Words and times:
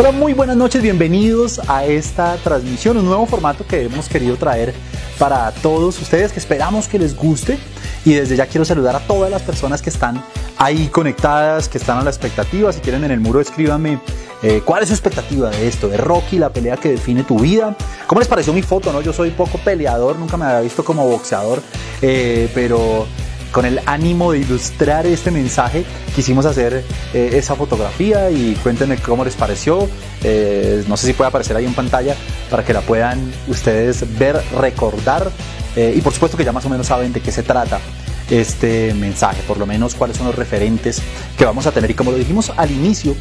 Hola, 0.00 0.12
muy 0.12 0.32
buenas 0.32 0.56
noches, 0.56 0.80
bienvenidos 0.80 1.60
a 1.68 1.84
esta 1.84 2.36
transmisión, 2.36 2.96
un 2.96 3.04
nuevo 3.04 3.26
formato 3.26 3.66
que 3.66 3.82
hemos 3.82 4.08
querido 4.08 4.34
traer 4.36 4.72
para 5.18 5.52
todos 5.52 6.00
ustedes, 6.00 6.32
que 6.32 6.38
esperamos 6.38 6.88
que 6.88 6.98
les 6.98 7.14
guste. 7.14 7.58
Y 8.06 8.14
desde 8.14 8.34
ya 8.34 8.46
quiero 8.46 8.64
saludar 8.64 8.96
a 8.96 9.00
todas 9.00 9.30
las 9.30 9.42
personas 9.42 9.82
que 9.82 9.90
están 9.90 10.24
ahí 10.56 10.86
conectadas, 10.86 11.68
que 11.68 11.76
están 11.76 11.98
a 11.98 12.02
la 12.02 12.08
expectativa. 12.08 12.72
Si 12.72 12.80
quieren 12.80 13.04
en 13.04 13.10
el 13.10 13.20
muro, 13.20 13.42
escríbanme 13.42 14.00
eh, 14.42 14.62
cuál 14.64 14.82
es 14.82 14.88
su 14.88 14.94
expectativa 14.94 15.50
de 15.50 15.68
esto, 15.68 15.86
de 15.86 15.98
Rocky, 15.98 16.38
la 16.38 16.48
pelea 16.48 16.78
que 16.78 16.88
define 16.88 17.22
tu 17.22 17.38
vida. 17.38 17.76
¿Cómo 18.06 18.20
les 18.20 18.28
pareció 18.28 18.54
mi 18.54 18.62
foto? 18.62 18.94
No? 18.94 19.02
Yo 19.02 19.12
soy 19.12 19.28
poco 19.32 19.58
peleador, 19.58 20.18
nunca 20.18 20.38
me 20.38 20.46
había 20.46 20.60
visto 20.62 20.82
como 20.82 21.06
boxeador, 21.06 21.60
eh, 22.00 22.50
pero 22.54 23.06
con 23.52 23.64
el 23.64 23.80
ánimo 23.86 24.32
de 24.32 24.38
ilustrar 24.38 25.06
este 25.06 25.30
mensaje, 25.30 25.84
quisimos 26.14 26.46
hacer 26.46 26.84
eh, 27.14 27.30
esa 27.32 27.54
fotografía 27.54 28.30
y 28.30 28.54
cuéntenme 28.62 28.96
cómo 28.98 29.24
les 29.24 29.34
pareció. 29.34 29.88
Eh, 30.22 30.84
no 30.88 30.96
sé 30.96 31.08
si 31.08 31.12
puede 31.12 31.28
aparecer 31.28 31.56
ahí 31.56 31.66
en 31.66 31.74
pantalla 31.74 32.14
para 32.50 32.64
que 32.64 32.72
la 32.72 32.80
puedan 32.80 33.32
ustedes 33.48 34.04
ver, 34.18 34.40
recordar 34.58 35.30
eh, 35.76 35.94
y 35.96 36.00
por 36.00 36.12
supuesto 36.12 36.36
que 36.36 36.44
ya 36.44 36.52
más 36.52 36.64
o 36.64 36.68
menos 36.68 36.86
saben 36.86 37.12
de 37.12 37.20
qué 37.20 37.32
se 37.32 37.42
trata 37.42 37.80
este 38.28 38.94
mensaje, 38.94 39.42
por 39.46 39.58
lo 39.58 39.66
menos 39.66 39.94
cuáles 39.94 40.16
son 40.16 40.26
los 40.26 40.36
referentes 40.36 41.02
que 41.36 41.44
vamos 41.44 41.66
a 41.66 41.72
tener. 41.72 41.90
Y 41.90 41.94
como 41.94 42.12
lo 42.12 42.18
dijimos 42.18 42.52
al 42.56 42.70
inicio, 42.70 43.16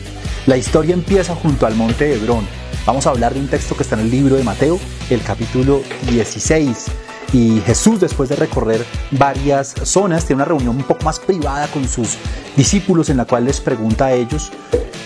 la 0.45 0.57
historia 0.57 0.93
empieza 0.93 1.35
junto 1.35 1.65
al 1.65 1.75
monte 1.75 2.05
de 2.05 2.15
Hebrón. 2.15 2.47
Vamos 2.85 3.07
a 3.07 3.09
hablar 3.09 3.33
de 3.33 3.39
un 3.39 3.47
texto 3.47 3.75
que 3.75 3.83
está 3.83 3.95
en 3.95 4.01
el 4.01 4.11
libro 4.11 4.35
de 4.35 4.43
Mateo, 4.43 4.79
el 5.09 5.21
capítulo 5.21 5.81
16 6.09 7.08
y 7.31 7.61
Jesús, 7.61 7.99
después 7.99 8.29
de 8.29 8.35
recorrer 8.35 8.85
varias 9.11 9.75
zonas, 9.83 10.25
tiene 10.25 10.41
una 10.41 10.45
reunión 10.45 10.75
un 10.75 10.83
poco 10.83 11.03
más 11.03 11.19
privada 11.19 11.67
con 11.67 11.87
sus 11.87 12.17
discípulos 12.55 13.09
en 13.09 13.17
la 13.17 13.25
cual 13.25 13.45
les 13.45 13.61
pregunta 13.61 14.07
a 14.07 14.13
ellos, 14.13 14.51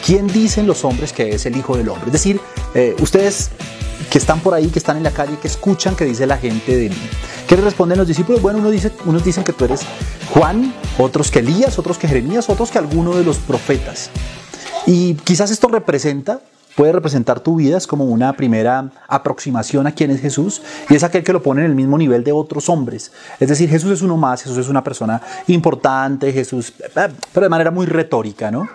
¿quién 0.06 0.28
dicen 0.28 0.66
los 0.66 0.86
hombres 0.86 1.12
que 1.12 1.30
es 1.30 1.46
el 1.46 1.58
Hijo 1.58 1.76
del 1.76 1.90
Hombre? 1.90 2.08
Es 2.08 2.14
decir, 2.14 2.40
eh, 2.74 2.96
ustedes 3.00 3.50
que 4.10 4.18
están 4.18 4.40
por 4.40 4.54
ahí, 4.54 4.68
que 4.68 4.80
están 4.80 4.98
en 4.98 5.04
la 5.04 5.12
calle, 5.12 5.38
que 5.42 5.48
escuchan 5.48 5.96
que 5.96 6.06
dice 6.06 6.26
la 6.26 6.38
gente 6.38 6.78
de 6.78 6.90
mí. 6.90 7.10
¿Qué 7.48 7.58
le 7.58 7.64
responden 7.64 7.98
los 7.98 8.08
discípulos? 8.08 8.42
Bueno, 8.42 8.60
uno 8.60 8.70
dice, 8.70 8.92
unos 9.06 9.24
dicen 9.24 9.44
que 9.44 9.54
tú 9.54 9.66
eres 9.66 9.82
Juan, 10.34 10.74
otros 10.98 11.30
que 11.30 11.40
Elías, 11.40 11.78
otros 11.78 11.98
que 11.98 12.08
Jeremías, 12.08 12.50
otros 12.50 12.72
que 12.72 12.78
alguno 12.78 13.16
de 13.16 13.24
los 13.24 13.38
profetas. 13.38 14.10
Y 14.86 15.16
quizás 15.16 15.52
esto 15.52 15.68
representa 15.68 16.42
puede 16.76 16.92
representar 16.92 17.40
tu 17.40 17.56
vida, 17.56 17.78
es 17.78 17.88
como 17.88 18.06
una 18.06 18.34
primera 18.34 18.90
aproximación 19.08 19.88
a 19.88 19.94
quién 19.94 20.12
es 20.12 20.22
Jesús 20.22 20.62
y 20.90 20.96
es 20.96 21.04
aquel 21.04 21.24
que 21.24 21.34
lo 21.34 21.44
pone 21.44 21.62
en 21.62 21.68
el 21.68 21.76
mismo 21.76 21.98
nivel 21.98 22.24
de 22.24 22.32
otros 22.32 22.70
hombres. 22.70 23.12
Es 23.40 23.50
decir, 23.50 23.70
Jesús 23.70 23.92
es 23.92 24.02
uno 24.02 24.18
más, 24.18 24.44
Jesús 24.44 24.58
es 24.58 24.70
una 24.70 24.84
persona 24.84 25.22
importante, 25.48 26.32
Jesús, 26.32 26.74
pero 26.94 27.46
de 27.46 27.50
manera 27.50 27.72
muy 27.72 27.86
retórica, 27.86 28.52
¿no? 28.52 28.68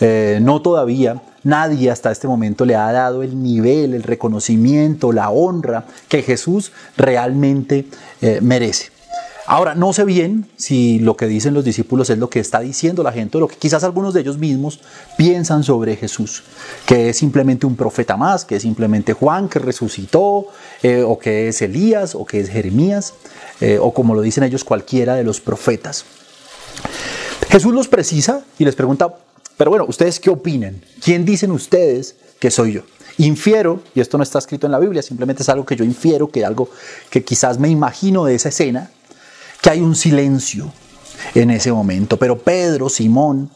Eh, 0.00 0.38
no 0.42 0.60
todavía, 0.60 1.22
nadie 1.44 1.90
hasta 1.90 2.10
este 2.10 2.26
momento 2.26 2.64
le 2.64 2.74
ha 2.74 2.90
dado 2.90 3.22
el 3.22 3.40
nivel, 3.40 3.94
el 3.94 4.02
reconocimiento, 4.02 5.12
la 5.12 5.30
honra 5.30 5.84
que 6.08 6.22
Jesús 6.22 6.72
realmente 6.96 7.86
eh, 8.20 8.40
merece. 8.42 8.93
Ahora, 9.46 9.74
no 9.74 9.92
sé 9.92 10.04
bien 10.04 10.46
si 10.56 10.98
lo 11.00 11.16
que 11.16 11.26
dicen 11.26 11.52
los 11.52 11.64
discípulos 11.64 12.08
es 12.08 12.16
lo 12.16 12.30
que 12.30 12.40
está 12.40 12.60
diciendo 12.60 13.02
la 13.02 13.12
gente, 13.12 13.36
o 13.36 13.40
lo 13.40 13.48
que 13.48 13.56
quizás 13.56 13.84
algunos 13.84 14.14
de 14.14 14.20
ellos 14.20 14.38
mismos 14.38 14.80
piensan 15.18 15.64
sobre 15.64 15.96
Jesús, 15.96 16.44
que 16.86 17.10
es 17.10 17.18
simplemente 17.18 17.66
un 17.66 17.76
profeta 17.76 18.16
más, 18.16 18.46
que 18.46 18.56
es 18.56 18.62
simplemente 18.62 19.12
Juan 19.12 19.50
que 19.50 19.58
resucitó, 19.58 20.46
eh, 20.82 21.02
o 21.06 21.18
que 21.18 21.48
es 21.48 21.60
Elías, 21.60 22.14
o 22.14 22.24
que 22.24 22.40
es 22.40 22.48
Jeremías, 22.48 23.12
eh, 23.60 23.78
o 23.78 23.92
como 23.92 24.14
lo 24.14 24.22
dicen 24.22 24.44
ellos, 24.44 24.64
cualquiera 24.64 25.14
de 25.14 25.24
los 25.24 25.42
profetas. 25.42 26.06
Jesús 27.50 27.74
los 27.74 27.86
precisa 27.86 28.42
y 28.58 28.64
les 28.64 28.74
pregunta, 28.74 29.14
pero 29.58 29.70
bueno, 29.70 29.84
¿ustedes 29.86 30.20
qué 30.20 30.30
opinan? 30.30 30.80
¿Quién 31.02 31.26
dicen 31.26 31.50
ustedes 31.50 32.16
que 32.38 32.50
soy 32.50 32.72
yo? 32.72 32.82
Infiero, 33.18 33.80
y 33.94 34.00
esto 34.00 34.16
no 34.16 34.24
está 34.24 34.38
escrito 34.38 34.66
en 34.66 34.72
la 34.72 34.78
Biblia, 34.78 35.02
simplemente 35.02 35.42
es 35.42 35.48
algo 35.50 35.66
que 35.66 35.76
yo 35.76 35.84
infiero, 35.84 36.28
que 36.28 36.46
algo 36.46 36.70
que 37.10 37.22
quizás 37.22 37.58
me 37.58 37.68
imagino 37.68 38.24
de 38.24 38.34
esa 38.34 38.48
escena, 38.48 38.90
que 39.64 39.70
hay 39.70 39.80
un 39.80 39.96
silencio 39.96 40.70
en 41.34 41.50
ese 41.50 41.72
momento. 41.72 42.18
Pero 42.18 42.36
Pedro, 42.36 42.90
Simón, 42.90 43.48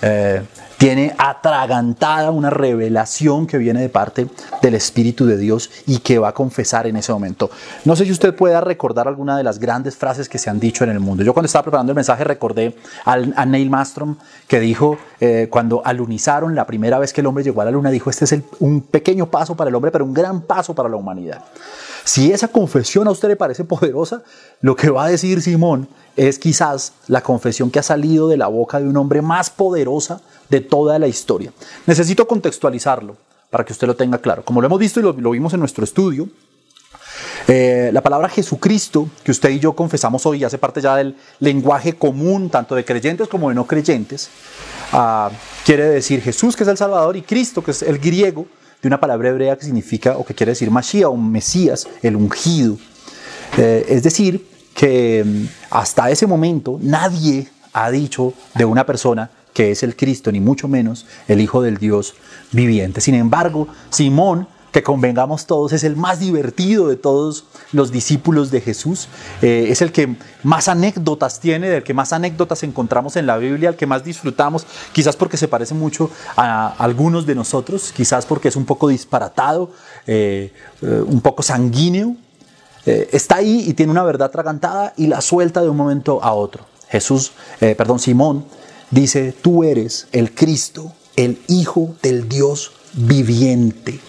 eh, 0.00 0.40
tiene 0.78 1.12
atragantada 1.18 2.30
una 2.30 2.48
revelación 2.48 3.48
que 3.48 3.58
viene 3.58 3.80
de 3.80 3.88
parte 3.88 4.28
del 4.62 4.74
Espíritu 4.76 5.26
de 5.26 5.36
Dios 5.36 5.68
y 5.88 5.98
que 5.98 6.20
va 6.20 6.28
a 6.28 6.32
confesar 6.32 6.86
en 6.86 6.96
ese 6.96 7.12
momento. 7.12 7.50
No 7.84 7.96
sé 7.96 8.04
si 8.04 8.12
usted 8.12 8.36
pueda 8.36 8.60
recordar 8.60 9.08
alguna 9.08 9.36
de 9.36 9.42
las 9.42 9.58
grandes 9.58 9.96
frases 9.96 10.28
que 10.28 10.38
se 10.38 10.48
han 10.48 10.60
dicho 10.60 10.84
en 10.84 10.90
el 10.90 11.00
mundo. 11.00 11.24
Yo 11.24 11.34
cuando 11.34 11.46
estaba 11.46 11.64
preparando 11.64 11.90
el 11.90 11.96
mensaje 11.96 12.22
recordé 12.22 12.76
a 13.04 13.44
Neil 13.44 13.68
Mastrom 13.68 14.14
que 14.46 14.60
dijo 14.60 14.96
eh, 15.18 15.48
cuando 15.50 15.82
alunizaron 15.84 16.54
la 16.54 16.68
primera 16.68 17.00
vez 17.00 17.12
que 17.12 17.22
el 17.22 17.26
hombre 17.26 17.42
llegó 17.42 17.62
a 17.62 17.64
la 17.64 17.72
luna, 17.72 17.90
dijo, 17.90 18.10
este 18.10 18.26
es 18.26 18.36
un 18.60 18.82
pequeño 18.82 19.26
paso 19.26 19.56
para 19.56 19.70
el 19.70 19.74
hombre, 19.74 19.90
pero 19.90 20.04
un 20.04 20.14
gran 20.14 20.42
paso 20.42 20.76
para 20.76 20.88
la 20.88 20.94
humanidad. 20.94 21.42
Si 22.04 22.32
esa 22.32 22.48
confesión 22.48 23.06
a 23.08 23.10
usted 23.10 23.28
le 23.28 23.36
parece 23.36 23.64
poderosa, 23.64 24.22
lo 24.60 24.76
que 24.76 24.90
va 24.90 25.04
a 25.04 25.08
decir 25.08 25.42
Simón 25.42 25.88
es 26.16 26.38
quizás 26.38 26.94
la 27.06 27.22
confesión 27.22 27.70
que 27.70 27.78
ha 27.78 27.82
salido 27.82 28.28
de 28.28 28.36
la 28.36 28.48
boca 28.48 28.80
de 28.80 28.88
un 28.88 28.96
hombre 28.96 29.22
más 29.22 29.50
poderosa 29.50 30.20
de 30.48 30.60
toda 30.60 30.98
la 30.98 31.06
historia. 31.06 31.52
Necesito 31.86 32.26
contextualizarlo 32.26 33.16
para 33.50 33.64
que 33.64 33.72
usted 33.72 33.86
lo 33.86 33.96
tenga 33.96 34.18
claro. 34.18 34.44
Como 34.44 34.60
lo 34.60 34.66
hemos 34.66 34.78
visto 34.78 35.00
y 35.00 35.02
lo, 35.02 35.30
vimos 35.30 35.52
en 35.54 35.60
nuestro 35.60 35.84
estudio, 35.84 36.28
eh, 37.46 37.90
la 37.92 38.02
palabra 38.02 38.28
Jesucristo, 38.28 39.08
que 39.22 39.30
usted 39.30 39.50
y 39.50 39.58
yo 39.58 39.72
confesamos 39.74 40.26
hoy, 40.26 40.44
hace 40.44 40.58
parte 40.58 40.80
ya 40.80 40.96
del 40.96 41.16
lenguaje 41.40 41.94
común, 41.94 42.50
tanto 42.50 42.74
de 42.74 42.84
creyentes 42.84 43.28
como 43.28 43.48
de 43.48 43.54
no 43.54 43.66
creyentes, 43.66 44.28
ah, 44.92 45.30
quiere 45.64 45.84
decir 45.84 46.20
Jesús, 46.20 46.56
que 46.56 46.64
es 46.64 46.68
el 46.68 46.76
Salvador, 46.76 47.16
y 47.16 47.22
Cristo, 47.22 47.62
que 47.62 47.70
es 47.70 47.82
el 47.82 47.98
griego, 47.98 48.46
de 48.82 48.88
una 48.88 49.00
palabra 49.00 49.30
hebrea 49.30 49.56
que 49.56 49.64
significa 49.64 50.16
o 50.16 50.24
que 50.24 50.34
quiere 50.34 50.52
decir 50.52 50.70
Mashiach 50.70 51.10
o 51.10 51.16
Mesías, 51.16 51.86
el 52.02 52.16
ungido. 52.16 52.76
Eh, 53.56 53.86
es 53.88 54.02
decir, 54.02 54.46
que 54.74 55.24
mm, 55.24 55.44
hasta 55.70 56.10
ese 56.10 56.26
momento 56.26 56.78
nadie 56.80 57.48
ha 57.72 57.90
dicho 57.90 58.34
de 58.54 58.64
una 58.64 58.86
persona 58.86 59.30
que 59.52 59.72
es 59.72 59.82
el 59.82 59.96
Cristo, 59.96 60.30
ni 60.30 60.40
mucho 60.40 60.68
menos 60.68 61.06
el 61.26 61.40
Hijo 61.40 61.62
del 61.62 61.78
Dios 61.78 62.14
viviente. 62.52 63.00
Sin 63.00 63.14
embargo, 63.14 63.66
Simón 63.90 64.46
que 64.72 64.82
convengamos 64.82 65.46
todos, 65.46 65.72
es 65.72 65.84
el 65.84 65.96
más 65.96 66.20
divertido 66.20 66.88
de 66.88 66.96
todos 66.96 67.44
los 67.72 67.90
discípulos 67.90 68.50
de 68.50 68.60
Jesús, 68.60 69.08
eh, 69.40 69.66
es 69.70 69.80
el 69.80 69.92
que 69.92 70.16
más 70.42 70.68
anécdotas 70.68 71.40
tiene, 71.40 71.68
del 71.68 71.82
que 71.82 71.94
más 71.94 72.12
anécdotas 72.12 72.62
encontramos 72.62 73.16
en 73.16 73.26
la 73.26 73.38
Biblia, 73.38 73.70
el 73.70 73.76
que 73.76 73.86
más 73.86 74.04
disfrutamos, 74.04 74.66
quizás 74.92 75.16
porque 75.16 75.36
se 75.36 75.48
parece 75.48 75.74
mucho 75.74 76.10
a 76.36 76.74
algunos 76.78 77.26
de 77.26 77.34
nosotros, 77.34 77.92
quizás 77.96 78.26
porque 78.26 78.48
es 78.48 78.56
un 78.56 78.66
poco 78.66 78.88
disparatado, 78.88 79.70
eh, 80.06 80.52
eh, 80.82 81.02
un 81.06 81.20
poco 81.20 81.42
sanguíneo, 81.42 82.16
está 82.86 83.36
ahí 83.36 83.64
y 83.66 83.74
tiene 83.74 83.92
una 83.92 84.02
verdad 84.02 84.28
atragantada 84.28 84.94
y 84.96 85.08
la 85.08 85.20
suelta 85.20 85.60
de 85.60 85.68
un 85.68 85.76
momento 85.76 86.24
a 86.24 86.32
otro. 86.32 86.64
Jesús, 86.88 87.32
perdón, 87.60 87.98
Simón 87.98 88.46
dice, 88.90 89.32
tú 89.42 89.62
eres 89.62 90.08
el 90.12 90.34
Cristo, 90.34 90.94
el 91.14 91.38
Hijo 91.48 91.94
del 92.00 92.30
Dios 92.30 92.72
viviente. 92.98 94.00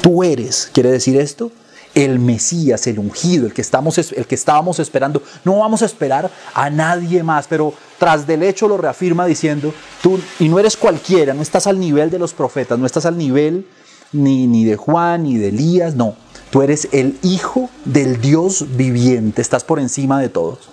Tú 0.00 0.22
eres, 0.22 0.70
quiere 0.72 0.90
decir 0.90 1.16
esto, 1.18 1.50
el 1.94 2.18
Mesías, 2.18 2.86
el 2.86 2.98
ungido, 2.98 3.46
el 3.46 3.54
que, 3.54 3.62
estamos, 3.62 3.96
el 3.98 4.26
que 4.26 4.34
estábamos 4.34 4.78
esperando. 4.78 5.22
No 5.44 5.58
vamos 5.58 5.82
a 5.82 5.86
esperar 5.86 6.30
a 6.54 6.68
nadie 6.68 7.22
más, 7.22 7.46
pero 7.48 7.72
tras 7.98 8.26
del 8.26 8.42
hecho 8.42 8.68
lo 8.68 8.76
reafirma 8.76 9.24
diciendo, 9.24 9.72
tú, 10.02 10.20
y 10.38 10.48
no 10.48 10.58
eres 10.58 10.76
cualquiera, 10.76 11.32
no 11.32 11.42
estás 11.42 11.66
al 11.66 11.80
nivel 11.80 12.10
de 12.10 12.18
los 12.18 12.34
profetas, 12.34 12.78
no 12.78 12.84
estás 12.84 13.06
al 13.06 13.16
nivel 13.16 13.66
ni, 14.12 14.46
ni 14.46 14.64
de 14.64 14.76
Juan, 14.76 15.22
ni 15.22 15.38
de 15.38 15.48
Elías, 15.48 15.94
no. 15.94 16.16
Tú 16.50 16.62
eres 16.62 16.88
el 16.92 17.18
Hijo 17.22 17.70
del 17.86 18.20
Dios 18.20 18.66
viviente, 18.76 19.40
estás 19.40 19.64
por 19.64 19.80
encima 19.80 20.20
de 20.20 20.28
todos. 20.28 20.68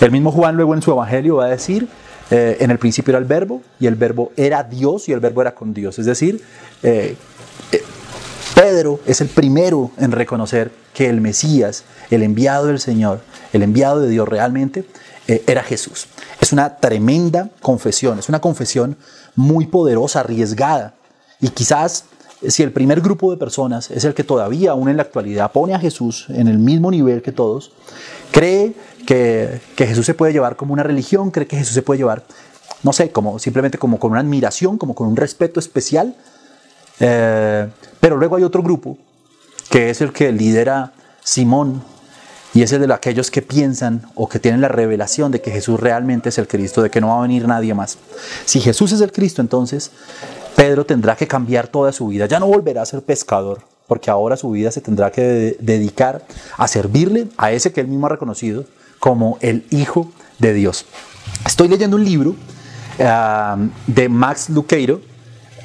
El 0.00 0.10
mismo 0.10 0.32
Juan 0.32 0.56
luego 0.56 0.74
en 0.74 0.82
su 0.82 0.90
Evangelio 0.90 1.36
va 1.36 1.44
a 1.44 1.48
decir, 1.48 1.88
eh, 2.30 2.56
en 2.60 2.70
el 2.70 2.78
principio 2.78 3.12
era 3.12 3.18
el 3.18 3.24
verbo 3.24 3.62
y 3.78 3.86
el 3.86 3.96
verbo 3.96 4.32
era 4.36 4.62
Dios 4.62 5.08
y 5.08 5.12
el 5.12 5.20
verbo 5.20 5.42
era 5.42 5.54
con 5.54 5.74
Dios. 5.74 5.98
Es 5.98 6.06
decir, 6.06 6.42
eh, 6.82 7.16
eh, 7.72 7.82
Pedro 8.54 9.00
es 9.06 9.20
el 9.20 9.28
primero 9.28 9.90
en 9.98 10.12
reconocer 10.12 10.70
que 10.94 11.08
el 11.08 11.20
Mesías, 11.20 11.84
el 12.10 12.22
enviado 12.22 12.66
del 12.66 12.80
Señor, 12.80 13.20
el 13.52 13.62
enviado 13.62 14.00
de 14.00 14.08
Dios 14.08 14.28
realmente, 14.28 14.84
era 15.26 15.62
Jesús. 15.62 16.06
Es 16.38 16.52
una 16.52 16.76
tremenda 16.76 17.48
confesión, 17.62 18.18
es 18.18 18.28
una 18.28 18.42
confesión 18.42 18.98
muy 19.34 19.66
poderosa, 19.66 20.20
arriesgada. 20.20 20.92
Y 21.40 21.48
quizás 21.48 22.04
si 22.48 22.62
el 22.62 22.72
primer 22.72 23.00
grupo 23.00 23.30
de 23.30 23.36
personas 23.36 23.90
es 23.90 24.04
el 24.04 24.14
que 24.14 24.24
todavía 24.24 24.72
aún 24.72 24.88
en 24.88 24.96
la 24.96 25.02
actualidad 25.02 25.52
pone 25.52 25.74
a 25.74 25.78
Jesús 25.78 26.26
en 26.28 26.48
el 26.48 26.58
mismo 26.58 26.90
nivel 26.90 27.22
que 27.22 27.32
todos, 27.32 27.72
cree 28.32 28.74
que, 29.06 29.60
Jesús 29.76 30.06
se 30.06 30.14
puede 30.14 30.32
llevar 30.32 30.56
como 30.56 30.72
una 30.72 30.82
religión, 30.82 31.30
cree 31.30 31.46
que 31.46 31.56
Jesús 31.56 31.74
se 31.74 31.82
puede 31.82 31.98
llevar, 31.98 32.24
no 32.82 32.92
sé, 32.92 33.10
como 33.10 33.38
simplemente 33.38 33.78
como 33.78 33.98
con 33.98 34.12
una 34.12 34.20
admiración, 34.20 34.78
como 34.78 34.94
con 34.94 35.08
un 35.08 35.16
respeto 35.16 35.60
especial. 35.60 36.16
Eh, 37.00 37.68
pero 38.00 38.16
luego 38.16 38.36
hay 38.36 38.42
otro 38.42 38.62
grupo, 38.62 38.98
que 39.70 39.90
es 39.90 40.00
el 40.00 40.12
que 40.12 40.32
lidera 40.32 40.92
Simón, 41.22 41.82
y 42.54 42.62
es 42.62 42.72
el 42.72 42.86
de 42.86 42.94
aquellos 42.94 43.32
que 43.32 43.42
piensan 43.42 44.02
o 44.14 44.28
que 44.28 44.38
tienen 44.38 44.60
la 44.60 44.68
revelación 44.68 45.32
de 45.32 45.40
que 45.40 45.50
Jesús 45.50 45.80
realmente 45.80 46.28
es 46.28 46.38
el 46.38 46.46
Cristo, 46.46 46.82
de 46.82 46.90
que 46.90 47.00
no 47.00 47.08
va 47.08 47.18
a 47.18 47.22
venir 47.22 47.48
nadie 47.48 47.74
más. 47.74 47.98
Si 48.44 48.60
Jesús 48.60 48.92
es 48.92 49.00
el 49.00 49.10
Cristo, 49.10 49.42
entonces 49.42 49.90
Pedro 50.56 50.84
tendrá 50.84 51.16
que 51.16 51.26
cambiar 51.26 51.68
toda 51.68 51.92
su 51.92 52.08
vida. 52.08 52.26
Ya 52.26 52.40
no 52.40 52.46
volverá 52.46 52.82
a 52.82 52.86
ser 52.86 53.02
pescador, 53.02 53.60
porque 53.86 54.10
ahora 54.10 54.36
su 54.36 54.50
vida 54.50 54.70
se 54.70 54.80
tendrá 54.80 55.10
que 55.10 55.56
dedicar 55.60 56.22
a 56.56 56.68
servirle 56.68 57.28
a 57.36 57.52
ese 57.52 57.72
que 57.72 57.80
él 57.80 57.88
mismo 57.88 58.06
ha 58.06 58.10
reconocido 58.10 58.64
como 58.98 59.38
el 59.40 59.66
Hijo 59.70 60.10
de 60.38 60.54
Dios. 60.54 60.86
Estoy 61.44 61.68
leyendo 61.68 61.96
un 61.96 62.04
libro 62.04 62.36
ah, 63.00 63.56
de 63.86 64.08
Max 64.08 64.48
Luqueiro 64.50 65.00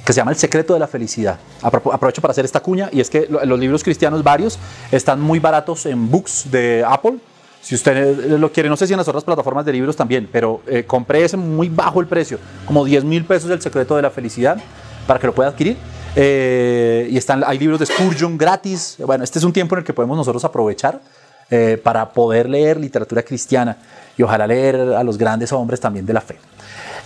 que 0.06 0.13
se 0.13 0.18
llama 0.18 0.31
El 0.31 0.38
secreto 0.38 0.74
de 0.74 0.80
la 0.80 0.88
felicidad. 0.88 1.38
Aprovecho 1.62 2.19
para 2.19 2.31
hacer 2.31 2.44
esta 2.44 2.62
cuña 2.62 2.89
y 2.92 3.00
es 3.00 3.12
que 3.12 3.27
los 3.30 3.59
libros 3.59 3.83
cristianos 3.83 4.24
varios 4.24 4.57
están 4.92 5.21
muy 5.21 5.38
baratos 5.38 5.85
en 5.85 6.09
books 6.09 6.50
de 6.50 6.83
Apple. 6.88 7.18
Si 7.62 7.75
usted 7.75 8.39
lo 8.39 8.51
quiere, 8.51 8.69
no 8.69 8.77
sé 8.77 8.88
si 8.88 8.94
en 8.94 8.97
las 8.97 9.07
otras 9.07 9.24
plataformas 9.24 9.65
de 9.65 9.74
libros 9.74 9.95
también, 9.95 10.27
pero 10.31 10.62
eh, 10.65 10.83
compré 10.85 11.25
ese 11.25 11.38
muy 11.38 11.69
bajo 11.69 12.01
el 12.01 12.07
precio, 12.07 12.39
como 12.65 12.85
10 12.85 13.03
mil 13.03 13.24
pesos 13.25 13.51
El 13.51 13.62
secreto 13.62 13.95
de 13.97 14.01
la 14.01 14.09
felicidad, 14.09 14.57
para 15.09 15.19
que 15.19 15.25
lo 15.25 15.33
pueda 15.33 15.50
adquirir. 15.50 15.75
Eh, 16.15 17.07
y 17.09 17.17
están, 17.17 17.44
hay 17.44 17.57
libros 17.57 17.79
de 17.79 17.88
Spurgeon 17.88 18.38
gratis. 18.38 18.95
Bueno, 19.00 19.23
este 19.23 19.39
es 19.39 19.44
un 19.44 19.51
tiempo 19.51 19.73
en 19.73 19.79
el 19.79 19.83
que 19.83 19.91
podemos 19.91 20.15
nosotros 20.15 20.45
aprovechar 20.45 21.01
eh, 21.50 21.81
para 21.83 22.13
poder 22.13 22.47
leer 22.47 22.79
literatura 22.79 23.23
cristiana 23.23 23.75
y 24.15 24.21
ojalá 24.21 24.45
leer 24.45 24.75
a 24.75 25.03
los 25.03 25.17
grandes 25.17 25.51
hombres 25.51 25.79
también 25.79 26.06
de 26.06 26.13
la 26.13 26.21
fe. 26.21 26.38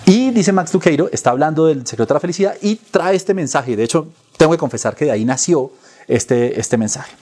Y 0.05 0.31
dice 0.31 0.51
Max 0.51 0.73
Luqueiro, 0.73 1.07
está 1.13 1.29
hablando 1.29 1.65
del 1.65 1.87
secreto 1.87 2.13
de 2.13 2.15
la 2.15 2.19
felicidad 2.19 2.55
y 2.61 2.75
trae 2.75 3.15
este 3.15 3.33
mensaje. 3.33 3.77
De 3.77 3.85
hecho, 3.85 4.09
tengo 4.35 4.51
que 4.51 4.57
confesar 4.57 4.97
que 4.97 5.05
de 5.05 5.11
ahí 5.11 5.23
nació 5.23 5.71
este, 6.05 6.59
este 6.59 6.75
mensaje. 6.75 7.13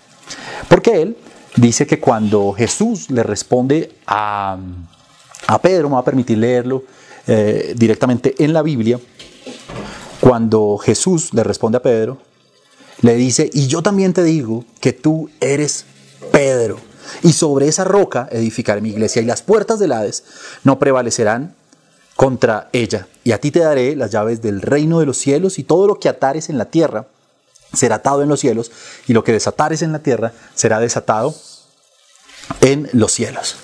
Porque 0.68 1.00
él 1.00 1.16
dice 1.58 1.86
que 1.86 2.00
cuando 2.00 2.54
Jesús 2.54 3.12
le 3.12 3.22
responde 3.22 3.92
a, 4.08 4.58
a 5.46 5.62
Pedro, 5.62 5.90
me 5.90 5.94
va 5.94 6.02
a 6.02 6.06
permitir 6.06 6.40
leerlo 6.40 6.86
eh, 7.28 7.76
directamente 7.78 8.34
en 8.44 8.52
la 8.52 8.64
Biblia, 8.64 9.00
cuando 10.22 10.78
Jesús 10.78 11.34
le 11.34 11.44
responde 11.44 11.80
a 11.80 11.82
Pedro, 11.82 12.20
le 13.02 13.16
dice, 13.16 13.50
y 13.52 13.68
yo 13.68 13.82
también 13.82 14.14
te 14.14 14.24
digo 14.24 14.64
que 14.80 14.94
tú 14.94 15.30
eres 15.42 15.86
Pedro, 16.32 16.78
y 17.24 17.34
sobre 17.34 17.68
esa 17.68 17.84
roca 17.84 18.30
edificaré 18.32 18.80
mi 18.80 18.90
iglesia, 18.90 19.22
y 19.22 19.26
las 19.26 19.42
puertas 19.42 19.80
del 19.80 19.92
Hades 19.92 20.24
no 20.64 20.80
prevalecerán 20.80 21.56
contra 22.16 22.70
ella. 22.72 23.08
Y 23.24 23.32
a 23.32 23.40
ti 23.40 23.52
te 23.52 23.60
daré 23.60 23.96
las 23.96 24.12
llaves 24.12 24.42
del 24.42 24.62
reino 24.62 25.00
de 25.00 25.08
los 25.08 25.18
cielos 25.18 25.58
y 25.58 25.64
todo 25.64 25.88
lo 25.88 26.00
que 26.00 26.08
atares 26.08 26.50
en 26.50 26.58
la 26.58 26.66
tierra 26.66 27.08
será 27.74 27.96
atado 27.96 28.22
en 28.22 28.30
los 28.30 28.40
cielos 28.40 28.72
y 29.08 29.14
lo 29.14 29.24
que 29.24 29.32
desatares 29.32 29.82
en 29.82 29.92
la 29.92 30.00
tierra 30.00 30.34
será 30.54 30.80
desatado 30.80 31.34
en 32.62 32.90
los 32.94 33.12
cielos. 33.12 33.56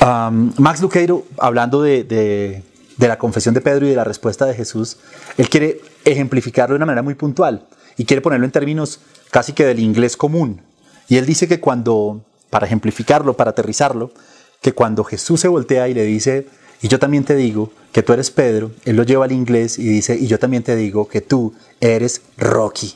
Max 0.00 0.80
Luqueiro, 0.80 1.24
hablando 1.38 1.82
de, 1.82 2.62
la 3.08 3.18
confesión 3.18 3.54
de 3.54 3.60
Pedro 3.60 3.86
y 3.86 3.90
de 3.90 3.96
la 3.96 4.04
respuesta 4.04 4.46
de 4.46 4.54
Jesús, 4.54 4.98
él 5.36 5.48
quiere 5.48 5.80
ejemplificarlo 6.04 6.74
de 6.74 6.76
una 6.76 6.86
manera 6.86 7.02
muy 7.02 7.14
puntual 7.14 7.66
y 7.96 8.04
quiere 8.04 8.20
ponerlo 8.20 8.46
en 8.46 8.52
términos 8.52 9.00
casi 9.30 9.52
que 9.52 9.64
del 9.64 9.80
inglés 9.80 10.16
común. 10.16 10.62
Y 11.08 11.16
él 11.16 11.26
dice 11.26 11.48
que 11.48 11.60
cuando, 11.60 12.24
para 12.50 12.66
ejemplificarlo, 12.66 13.36
para 13.36 13.50
aterrizarlo, 13.50 14.12
que 14.60 14.72
cuando 14.72 15.04
Jesús 15.04 15.40
se 15.40 15.48
voltea 15.48 15.88
y 15.88 15.94
le 15.94 16.04
dice, 16.04 16.46
y 16.80 16.88
yo 16.88 16.98
también 16.98 17.24
te 17.24 17.34
digo 17.34 17.72
que 17.92 18.02
tú 18.02 18.12
eres 18.12 18.30
Pedro, 18.30 18.72
él 18.84 18.96
lo 18.96 19.02
lleva 19.02 19.24
al 19.24 19.32
inglés 19.32 19.78
y 19.78 19.84
dice, 19.84 20.16
y 20.16 20.26
yo 20.26 20.38
también 20.38 20.62
te 20.62 20.76
digo 20.76 21.08
que 21.08 21.20
tú 21.20 21.54
eres 21.80 22.22
Rocky. 22.36 22.94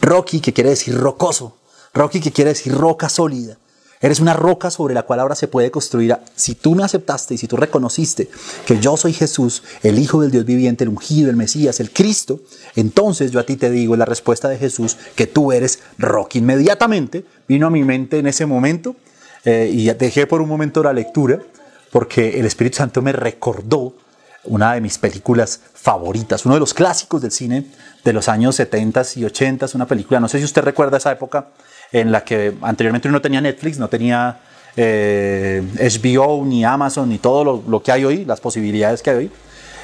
Rocky 0.00 0.40
que 0.40 0.52
quiere 0.52 0.70
decir 0.70 0.96
rocoso, 0.96 1.56
Rocky 1.94 2.20
que 2.20 2.32
quiere 2.32 2.50
decir 2.50 2.74
roca 2.74 3.08
sólida. 3.08 3.56
Eres 4.00 4.20
una 4.20 4.34
roca 4.34 4.70
sobre 4.70 4.94
la 4.94 5.04
cual 5.04 5.20
ahora 5.20 5.34
se 5.34 5.48
puede 5.48 5.70
construir. 5.70 6.16
Si 6.34 6.54
tú 6.54 6.74
me 6.74 6.84
aceptaste 6.84 7.34
y 7.34 7.38
si 7.38 7.46
tú 7.48 7.56
reconociste 7.56 8.28
que 8.66 8.78
yo 8.78 8.96
soy 8.96 9.12
Jesús, 9.12 9.62
el 9.82 9.98
Hijo 9.98 10.20
del 10.20 10.30
Dios 10.30 10.44
viviente, 10.44 10.84
el 10.84 10.90
ungido, 10.90 11.30
el 11.30 11.36
Mesías, 11.36 11.80
el 11.80 11.90
Cristo, 11.90 12.40
entonces 12.76 13.30
yo 13.30 13.40
a 13.40 13.46
ti 13.46 13.56
te 13.56 13.70
digo 13.70 13.96
la 13.96 14.04
respuesta 14.04 14.48
de 14.48 14.58
Jesús 14.58 14.96
que 15.14 15.26
tú 15.26 15.52
eres 15.52 15.80
Rocky. 15.98 16.38
Inmediatamente 16.38 17.24
vino 17.48 17.66
a 17.66 17.70
mi 17.70 17.84
mente 17.84 18.18
en 18.18 18.26
ese 18.26 18.46
momento 18.46 18.96
eh, 19.44 19.70
y 19.72 19.86
dejé 19.94 20.26
por 20.26 20.42
un 20.42 20.48
momento 20.48 20.82
la 20.82 20.92
lectura 20.92 21.40
porque 21.90 22.40
el 22.40 22.46
Espíritu 22.46 22.78
Santo 22.78 23.02
me 23.02 23.12
recordó 23.12 23.94
una 24.46 24.74
de 24.74 24.80
mis 24.80 24.98
películas 24.98 25.60
favoritas, 25.74 26.44
uno 26.44 26.54
de 26.54 26.60
los 26.60 26.74
clásicos 26.74 27.22
del 27.22 27.30
cine 27.30 27.66
de 28.04 28.12
los 28.12 28.28
años 28.28 28.56
70 28.56 29.02
y 29.16 29.24
80, 29.24 29.66
una 29.74 29.86
película, 29.86 30.20
no 30.20 30.28
sé 30.28 30.38
si 30.38 30.44
usted 30.44 30.62
recuerda 30.62 30.98
esa 30.98 31.12
época 31.12 31.48
en 31.92 32.12
la 32.12 32.24
que 32.24 32.54
anteriormente 32.62 33.08
uno 33.08 33.18
no 33.18 33.22
tenía 33.22 33.40
Netflix, 33.40 33.78
no 33.78 33.88
tenía 33.88 34.40
HBO, 34.76 34.76
eh, 34.76 36.42
ni 36.44 36.64
Amazon, 36.64 37.08
ni 37.08 37.18
todo 37.18 37.62
lo, 37.66 37.82
que 37.82 37.92
hay 37.92 38.04
hoy, 38.04 38.24
las 38.24 38.40
posibilidades 38.40 39.02
que 39.02 39.10
hay 39.10 39.16
hoy, 39.16 39.30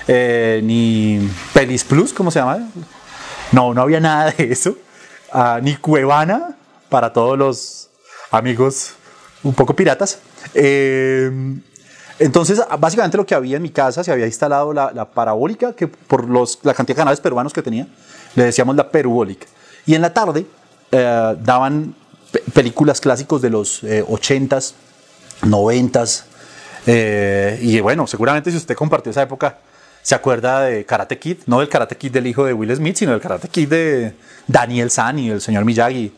eh, 0.09 0.61
ni 0.65 1.31
Pelis 1.53 1.85
Plus, 1.85 2.12
¿cómo 2.12 2.31
se 2.31 2.41
llama? 2.41 2.69
No, 3.53 3.73
no 3.73 3.83
había 3.83 4.01
nada 4.01 4.33
de 4.33 4.53
eso, 4.53 4.77
ah, 5.33 5.61
ni 5.62 5.77
Cuevana 5.77 6.57
para 6.89 7.12
todos 7.12 7.39
los 7.39 7.89
amigos 8.31 8.95
un 9.43 9.55
poco 9.55 9.75
piratas. 9.75 10.19
Eh, 10.55 11.31
entonces, 12.21 12.61
básicamente 12.79 13.17
lo 13.17 13.25
que 13.25 13.35
había 13.35 13.57
en 13.57 13.63
mi 13.63 13.71
casa, 13.71 14.05
se 14.05 14.13
había 14.13 14.27
instalado 14.27 14.75
la, 14.75 15.07
parabólica, 15.07 15.73
que 15.73 15.89
por 15.89 16.29
los, 16.29 16.59
la 16.63 16.75
cantidad 16.75 16.95
de 16.95 17.01
canales 17.01 17.21
peruanos 17.21 17.55
que 17.55 17.63
tenía, 17.63 17.89
le 18.35 18.45
decíamos 18.45 18.77
la 18.77 18.91
perubólica. 18.91 19.47
Y 19.87 19.95
en 19.95 20.03
la 20.03 20.13
tarde 20.13 20.45
eh, 20.93 21.37
daban 21.41 21.95
películas 22.53 23.01
clásicos 23.01 23.41
de 23.41 23.49
los 23.49 23.83
80s, 23.83 24.73
eh, 24.73 25.47
90s. 25.47 26.25
Eh, 26.87 27.59
y 27.63 27.81
bueno, 27.81 28.07
seguramente 28.07 28.51
si 28.51 28.59
usted 28.59 28.75
compartió 28.75 29.11
esa 29.11 29.23
época, 29.23 29.57
se 30.03 30.15
acuerda 30.15 30.61
de 30.61 30.85
Karate 30.85 31.19
Kid, 31.19 31.39
no 31.47 31.61
del 31.61 31.71
Karate 31.71 31.97
Kid 31.97 32.13
del 32.13 32.27
hijo 32.27 32.45
de 32.45 32.53
Will 32.53 32.77
Smith, 32.77 32.97
sino 32.97 33.13
del 33.13 33.21
Karate 33.23 33.49
Kid 33.49 33.69
de 33.69 34.15
Daniel 34.47 34.91
San 34.91 35.19
y 35.19 35.31
el 35.31 35.41
señor 35.41 35.65
Miyagi. 35.65 36.13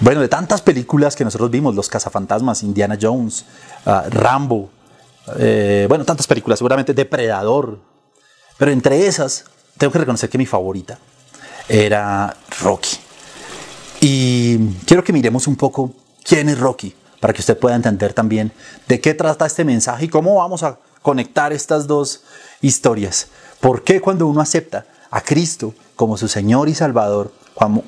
Bueno, 0.00 0.20
de 0.20 0.28
tantas 0.28 0.62
películas 0.62 1.16
que 1.16 1.24
nosotros 1.24 1.50
vimos, 1.50 1.74
Los 1.74 1.88
Cazafantasmas, 1.88 2.62
Indiana 2.62 2.96
Jones, 3.00 3.44
Ah, 3.90 4.04
Rambo, 4.10 4.68
eh, 5.38 5.86
bueno, 5.88 6.04
tantas 6.04 6.26
películas, 6.26 6.58
seguramente 6.58 6.92
Depredador. 6.92 7.78
Pero 8.58 8.70
entre 8.70 9.06
esas, 9.06 9.46
tengo 9.78 9.90
que 9.90 10.00
reconocer 10.00 10.28
que 10.28 10.36
mi 10.36 10.44
favorita 10.44 10.98
era 11.68 12.36
Rocky. 12.60 12.98
Y 14.00 14.58
quiero 14.84 15.02
que 15.02 15.12
miremos 15.14 15.46
un 15.46 15.56
poco 15.56 15.94
quién 16.22 16.50
es 16.50 16.58
Rocky, 16.58 16.94
para 17.18 17.32
que 17.32 17.40
usted 17.40 17.58
pueda 17.58 17.76
entender 17.76 18.12
también 18.12 18.52
de 18.86 19.00
qué 19.00 19.14
trata 19.14 19.46
este 19.46 19.64
mensaje 19.64 20.04
y 20.04 20.08
cómo 20.08 20.34
vamos 20.34 20.62
a 20.62 20.78
conectar 21.00 21.52
estas 21.54 21.86
dos 21.86 22.24
historias. 22.60 23.28
¿Por 23.60 23.82
qué 23.84 24.02
cuando 24.02 24.26
uno 24.26 24.42
acepta 24.42 24.84
a 25.10 25.22
Cristo 25.22 25.74
como 25.96 26.18
su 26.18 26.28
Señor 26.28 26.68
y 26.68 26.74
Salvador, 26.74 27.32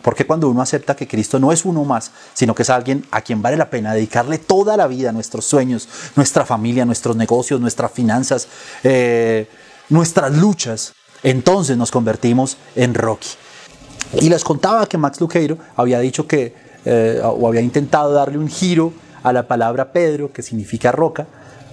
porque 0.02 0.26
cuando 0.26 0.48
uno 0.48 0.62
acepta 0.62 0.96
que 0.96 1.06
Cristo 1.06 1.38
no 1.38 1.52
es 1.52 1.64
uno 1.64 1.84
más, 1.84 2.10
sino 2.34 2.54
que 2.54 2.62
es 2.62 2.70
alguien 2.70 3.04
a 3.10 3.20
quien 3.20 3.40
vale 3.40 3.56
la 3.56 3.70
pena 3.70 3.94
dedicarle 3.94 4.38
toda 4.38 4.76
la 4.76 4.86
vida, 4.86 5.12
nuestros 5.12 5.44
sueños, 5.44 5.88
nuestra 6.16 6.44
familia, 6.44 6.84
nuestros 6.84 7.16
negocios, 7.16 7.60
nuestras 7.60 7.92
finanzas, 7.92 8.48
eh, 8.82 9.48
nuestras 9.88 10.32
luchas, 10.36 10.92
entonces 11.22 11.76
nos 11.76 11.90
convertimos 11.90 12.56
en 12.74 12.94
Rocky. 12.94 13.28
Y 14.20 14.28
les 14.28 14.42
contaba 14.42 14.86
que 14.86 14.98
Max 14.98 15.20
Luqueiro 15.20 15.58
había 15.76 16.00
dicho 16.00 16.26
que, 16.26 16.54
eh, 16.84 17.20
o 17.22 17.46
había 17.46 17.60
intentado 17.60 18.12
darle 18.12 18.38
un 18.38 18.48
giro 18.48 18.92
a 19.22 19.32
la 19.32 19.48
palabra 19.48 19.92
Pedro, 19.92 20.32
que 20.32 20.42
significa 20.42 20.92
roca, 20.92 21.26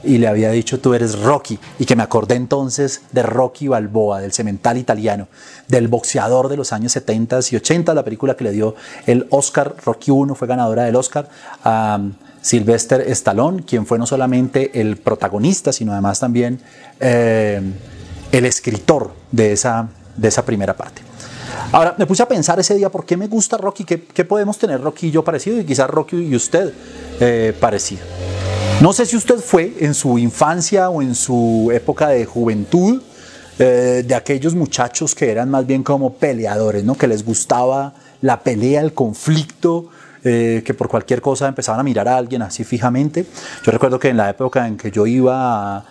y 0.03 0.17
le 0.17 0.27
había 0.27 0.51
dicho 0.51 0.79
tú 0.79 0.93
eres 0.93 1.19
Rocky 1.19 1.59
y 1.79 1.85
que 1.85 1.95
me 1.95 2.03
acordé 2.03 2.35
entonces 2.35 3.01
de 3.11 3.23
Rocky 3.23 3.67
Balboa, 3.67 4.21
del 4.21 4.31
cemental 4.31 4.77
italiano, 4.77 5.27
del 5.67 5.87
boxeador 5.87 6.49
de 6.49 6.57
los 6.57 6.73
años 6.73 6.91
70 6.93 7.39
y 7.51 7.55
80, 7.55 7.93
la 7.93 8.03
película 8.03 8.35
que 8.35 8.43
le 8.43 8.51
dio 8.51 8.75
el 9.05 9.27
Oscar, 9.29 9.75
Rocky 9.83 10.11
1 10.11 10.35
fue 10.35 10.47
ganadora 10.47 10.83
del 10.83 10.95
Oscar 10.95 11.29
a 11.63 11.99
Sylvester 12.41 13.01
Stallone, 13.09 13.63
quien 13.63 13.85
fue 13.85 13.97
no 13.97 14.05
solamente 14.05 14.79
el 14.79 14.97
protagonista, 14.97 15.73
sino 15.73 15.91
además 15.91 16.19
también 16.19 16.59
eh, 16.99 17.61
el 18.31 18.45
escritor 18.45 19.13
de 19.31 19.51
esa, 19.51 19.89
de 20.15 20.27
esa 20.27 20.45
primera 20.45 20.75
parte. 20.75 21.06
Ahora, 21.71 21.95
me 21.97 22.05
puse 22.05 22.23
a 22.23 22.27
pensar 22.27 22.59
ese 22.59 22.75
día, 22.75 22.89
¿por 22.89 23.05
qué 23.05 23.17
me 23.17 23.27
gusta 23.27 23.57
Rocky? 23.57 23.83
¿Qué, 23.83 24.25
podemos 24.25 24.57
tener 24.57 24.81
Rocky 24.81 25.07
y 25.07 25.11
yo 25.11 25.23
parecido? 25.23 25.59
Y 25.59 25.65
quizás 25.65 25.89
Rocky 25.89 26.15
y 26.15 26.35
usted 26.35 26.73
eh, 27.19 27.53
parecido. 27.59 28.03
No 28.81 28.93
sé 28.93 29.05
si 29.05 29.17
usted 29.17 29.37
fue 29.39 29.73
en 29.79 29.93
su 29.93 30.17
infancia 30.17 30.89
o 30.89 31.01
en 31.01 31.13
su 31.13 31.69
época 31.73 32.07
de 32.09 32.25
juventud 32.25 33.01
eh, 33.59 34.03
de 34.05 34.15
aquellos 34.15 34.55
muchachos 34.55 35.13
que 35.13 35.29
eran 35.29 35.49
más 35.49 35.65
bien 35.65 35.83
como 35.83 36.13
peleadores, 36.13 36.83
¿no? 36.83 36.95
que 36.95 37.07
les 37.07 37.25
gustaba 37.25 37.93
la 38.21 38.39
pelea, 38.41 38.81
el 38.81 38.93
conflicto, 38.93 39.89
eh, 40.23 40.61
que 40.65 40.73
por 40.73 40.87
cualquier 40.87 41.21
cosa 41.21 41.47
empezaban 41.47 41.79
a 41.79 41.83
mirar 41.83 42.07
a 42.07 42.17
alguien 42.17 42.41
así 42.41 42.63
fijamente. 42.63 43.25
Yo 43.63 43.71
recuerdo 43.71 43.99
que 43.99 44.09
en 44.09 44.17
la 44.17 44.29
época 44.29 44.67
en 44.67 44.77
que 44.77 44.91
yo 44.91 45.05
iba 45.07 45.77
a, 45.77 45.85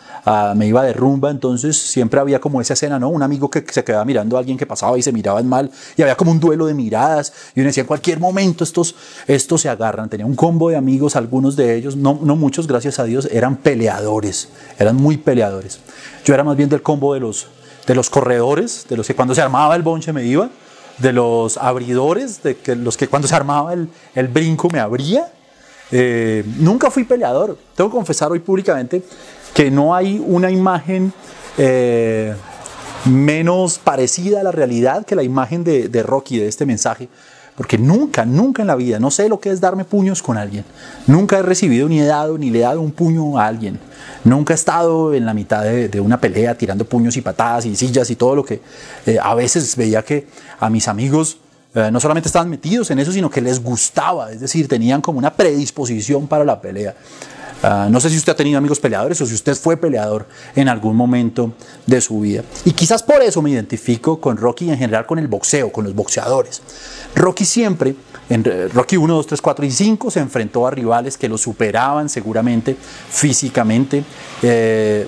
me 0.57 0.67
iba 0.67 0.83
de 0.83 0.93
rumba, 0.93 1.31
entonces 1.31 1.77
siempre 1.77 2.19
había 2.19 2.41
como 2.41 2.61
esa 2.61 2.75
escena, 2.75 2.99
¿no? 2.99 3.09
Un 3.11 3.23
amigo 3.23 3.49
que 3.49 3.65
se 3.71 3.85
quedaba 3.85 4.05
mirando 4.05 4.37
a 4.37 4.41
alguien 4.41 4.59
que 4.59 4.67
pasaba 4.67 4.99
y 4.99 5.03
se 5.03 5.13
miraban 5.13 5.49
mal 5.49 5.71
y 5.97 6.03
había 6.03 6.17
como 6.17 6.33
un 6.33 6.41
duelo 6.41 6.67
de 6.67 6.75
miradas 6.75 7.33
y 7.55 7.61
uno 7.61 7.69
decía, 7.69 7.83
en 7.83 7.87
cualquier 7.87 8.19
momento 8.19 8.65
estos, 8.65 8.97
estos 9.29 9.61
se 9.61 9.69
agarran. 9.69 10.09
Tenía 10.09 10.27
un 10.27 10.35
combo 10.35 10.69
de 10.69 10.77
amigos, 10.77 11.15
algunos 11.15 11.55
de 11.55 11.77
ellos, 11.77 11.97
no, 11.97 12.19
no 12.21 12.35
muchos, 12.35 12.67
gracias 12.67 12.99
a 12.99 13.05
Dios, 13.05 13.29
eran 13.31 13.57
peleadores, 13.57 14.49
eran 14.79 14.97
muy 14.97 15.17
peleadores. 15.17 15.79
Yo 16.25 16.35
era 16.35 16.43
más 16.43 16.57
bien 16.57 16.69
del 16.69 16.83
combo 16.83 17.15
de 17.15 17.21
los 17.21 17.47
de 17.87 17.95
los 17.95 18.11
corredores, 18.11 18.87
de 18.89 18.97
los 18.97 19.07
que 19.07 19.15
cuando 19.15 19.33
se 19.33 19.43
armaba 19.43 19.77
el 19.77 19.83
bonche 19.83 20.13
me 20.13 20.25
iba, 20.25 20.51
de 20.99 21.13
los 21.13 21.57
abridores, 21.57 22.43
de 22.43 22.57
los 22.75 22.97
que 22.97 23.07
cuando 23.07 23.29
se 23.29 23.35
armaba 23.37 23.75
el, 23.75 23.89
el 24.17 24.27
brinco 24.27 24.69
me 24.71 24.81
abría. 24.81 25.31
Eh, 25.93 26.45
nunca 26.59 26.91
fui 26.91 27.05
peleador. 27.05 27.57
Tengo 27.77 27.91
que 27.91 27.97
confesar 27.97 28.33
hoy 28.33 28.41
públicamente 28.41 29.05
que 29.57 29.71
no 29.71 29.95
hay 29.95 30.23
una 30.23 30.51
imagen 30.51 31.15
eh, 31.57 32.35
menos 33.07 33.79
parecida 33.79 34.41
a 34.41 34.43
la 34.43 34.53
realidad 34.53 35.07
que 35.07 35.17
la 35.17 35.23
imagen 35.23 35.65
de, 35.65 36.03
Rocky, 36.03 36.39
de 36.39 36.47
este 36.47 36.67
mensaje. 36.67 37.09
Porque 37.57 37.79
nunca, 37.79 38.27
nunca 38.27 38.61
en 38.61 38.69
la 38.69 38.77
vida, 38.77 38.99
no 38.99 39.11
sé 39.11 39.31
lo 39.31 39.41
que 39.41 39.51
es 39.51 39.63
darme 39.63 39.87
puños 39.87 40.23
con 40.23 40.37
alguien. 40.37 40.63
Nunca 41.07 41.39
he 41.39 41.43
recibido 41.43 41.89
ni 41.89 42.01
he 42.01 42.05
dado 42.05 42.37
ni 42.37 42.51
le 42.51 42.59
he 42.59 42.63
dado 42.63 42.83
un 42.83 42.91
puño 42.91 43.39
a 43.39 43.47
alguien. 43.47 43.81
Nunca 44.25 44.53
he 44.53 44.57
estado 44.57 45.15
en 45.15 45.25
la 45.25 45.33
mitad 45.33 45.63
de, 45.63 46.01
una 46.01 46.21
pelea 46.21 46.55
tirando 46.55 46.85
puños 46.85 47.17
y 47.17 47.23
patadas 47.23 47.65
y 47.65 47.75
sillas 47.77 48.11
y 48.11 48.17
todo 48.17 48.37
lo 48.37 48.45
que 48.45 48.61
eh, 49.07 49.17
a 49.19 49.35
veces 49.35 49.75
veía 49.75 50.03
que 50.03 50.27
a 50.61 50.69
mis 50.69 50.87
amigos 50.87 51.39
eh, 51.75 51.89
no 51.91 51.99
solamente 51.99 52.29
estaban 52.29 52.51
metidos 52.51 52.91
en 52.91 52.99
eso, 52.99 53.11
sino 53.11 53.31
que 53.31 53.41
les 53.41 53.63
gustaba. 53.63 54.31
Es 54.33 54.41
decir, 54.41 54.69
tenían 54.69 55.01
como 55.01 55.19
una 55.19 55.33
predisposición 55.33 56.27
para 56.27 56.45
la 56.45 56.61
pelea. 56.61 56.95
Ah, 57.63 57.89
no 57.91 58.01
sé 58.01 58.11
si 58.11 58.17
usted 58.17 58.33
ha 58.33 58.37
tenido 58.37 58.59
amigos 58.59 58.81
peleadores 58.81 59.21
o 59.21 59.27
si 59.27 59.35
usted 59.35 59.55
fue 59.55 59.77
peleador 59.77 60.27
en 60.55 60.69
algún 60.69 60.95
momento 60.95 61.53
de 61.87 62.01
su 62.01 62.21
vida. 62.21 62.43
Y 62.65 62.73
quizás 62.73 63.03
por 63.03 63.23
eso 63.23 63.41
me 63.43 63.51
identifico 63.51 64.21
con 64.21 64.37
Rocky 64.37 64.67
y 64.67 64.71
en 64.71 64.79
general 64.79 65.07
con 65.07 65.19
el 65.19 65.29
boxeo, 65.29 65.73
con 65.73 65.85
los 65.85 65.95
boxeadores. 65.95 66.63
Rocky 67.15 67.45
siempre, 67.45 67.97
en 68.29 68.45
Rocky 68.73 68.97
1, 68.97 69.15
2, 69.15 69.27
3, 69.27 69.41
4 69.41 69.67
y 69.67 69.71
5, 69.71 70.11
se 70.11 70.21
enfrentó 70.21 70.67
a 70.67 70.71
rivales 70.71 71.17
que 71.17 71.29
lo 71.29 71.39
superaban 71.39 72.09
seguramente 72.09 72.77
físicamente. 73.11 74.05
Eh, 74.43 75.07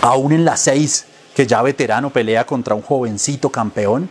aún 0.00 0.32
en 0.32 0.44
la 0.44 0.56
6, 0.56 1.04
que 1.34 1.46
ya 1.46 1.60
veterano 1.60 2.10
pelea 2.10 2.46
contra 2.46 2.74
un 2.74 2.82
jovencito 2.82 3.50
campeón. 3.50 4.08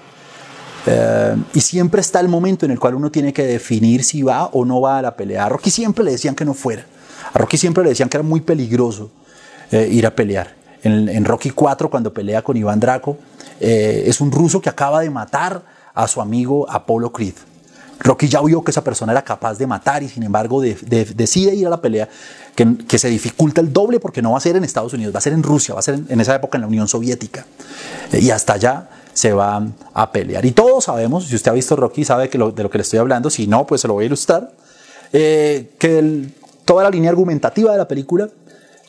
Eh, 0.85 1.35
y 1.55 1.61
siempre 1.61 2.01
está 2.01 2.19
el 2.19 2.27
momento 2.27 2.65
en 2.65 2.71
el 2.71 2.79
cual 2.79 2.93
uno 2.93 3.09
tiene 3.09 3.33
que 3.33 3.43
definir 3.43 4.03
si 4.03 4.21
va 4.21 4.45
o 4.45 4.63
no 4.65 4.81
va 4.81 4.99
a 4.99 5.01
la 5.01 5.15
pelea. 5.15 5.45
A 5.45 5.49
Rocky 5.49 5.71
siempre 5.71 6.05
le 6.05 6.11
decían 6.11 6.35
que 6.35 6.45
no 6.45 6.53
fuera. 6.53 6.85
A 7.35 7.37
Rocky 7.37 7.57
siempre 7.57 7.83
le 7.83 7.89
decían 7.89 8.09
que 8.09 8.17
era 8.17 8.23
muy 8.23 8.41
peligroso 8.41 9.11
eh, 9.69 9.87
ir 9.91 10.07
a 10.07 10.15
pelear. 10.15 10.55
En, 10.81 11.25
Rocky 11.25 11.49
4, 11.49 11.89
cuando 11.89 12.13
pelea 12.13 12.43
con 12.43 12.55
Iván 12.55 12.79
Draco, 12.79 13.17
es 13.59 14.21
un 14.21 14.31
ruso 14.31 14.61
que 14.61 14.69
acaba 14.69 15.01
de 15.01 15.09
matar 15.09 15.63
a 15.95 16.07
su 16.07 16.21
amigo 16.21 16.69
Apollo 16.69 17.11
Creed. 17.11 17.33
Rocky 17.99 18.27
ya 18.27 18.41
vio 18.41 18.63
que 18.63 18.71
esa 18.71 18.83
persona 18.83 19.11
era 19.11 19.23
capaz 19.23 19.57
de 19.57 19.65
matar 19.65 20.03
y 20.03 20.09
sin 20.09 20.23
embargo 20.23 20.61
decide 20.61 21.55
ir 21.55 21.67
a 21.67 21.69
la 21.69 21.81
pelea 21.81 22.07
que, 22.55 22.99
se 22.99 23.09
dificulta 23.09 23.61
el 23.61 23.71
doble 23.73 23.99
porque 23.99 24.21
no 24.21 24.31
va 24.31 24.37
a 24.37 24.41
ser 24.41 24.55
en 24.55 24.63
Estados 24.63 24.93
Unidos, 24.93 25.13
va 25.13 25.19
a 25.19 25.21
ser 25.21 25.33
en 25.33 25.43
Rusia, 25.43 25.73
va 25.73 25.79
a 25.79 25.83
ser 25.83 25.99
en, 26.07 26.21
esa 26.21 26.35
época 26.35 26.57
en 26.57 26.61
la 26.61 26.67
Unión 26.67 26.87
Soviética. 26.87 27.45
Eh, 28.11 28.19
y 28.19 28.29
hasta 28.29 28.53
allá 28.53 28.89
se 29.13 29.33
va 29.33 29.65
a 29.93 30.11
pelear. 30.11 30.45
Y 30.45 30.51
todos 30.51 30.85
sabemos, 30.85 31.25
si 31.25 31.35
usted 31.35 31.51
ha 31.51 31.53
visto 31.53 31.75
Rocky 31.75 32.05
sabe 32.05 32.29
que 32.29 32.37
de 32.37 32.63
lo 32.63 32.69
que 32.69 32.77
le 32.77 32.81
estoy 32.81 32.99
hablando, 32.99 33.29
si 33.29 33.47
no, 33.47 33.65
pues 33.65 33.81
se 33.81 33.87
lo 33.87 33.95
voy 33.95 34.03
a 34.03 34.07
ilustrar, 34.07 34.51
eh, 35.13 35.71
que 35.79 36.29
toda 36.65 36.83
la 36.83 36.89
línea 36.89 37.11
argumentativa 37.11 37.71
de 37.71 37.77
la 37.77 37.87
película 37.87 38.27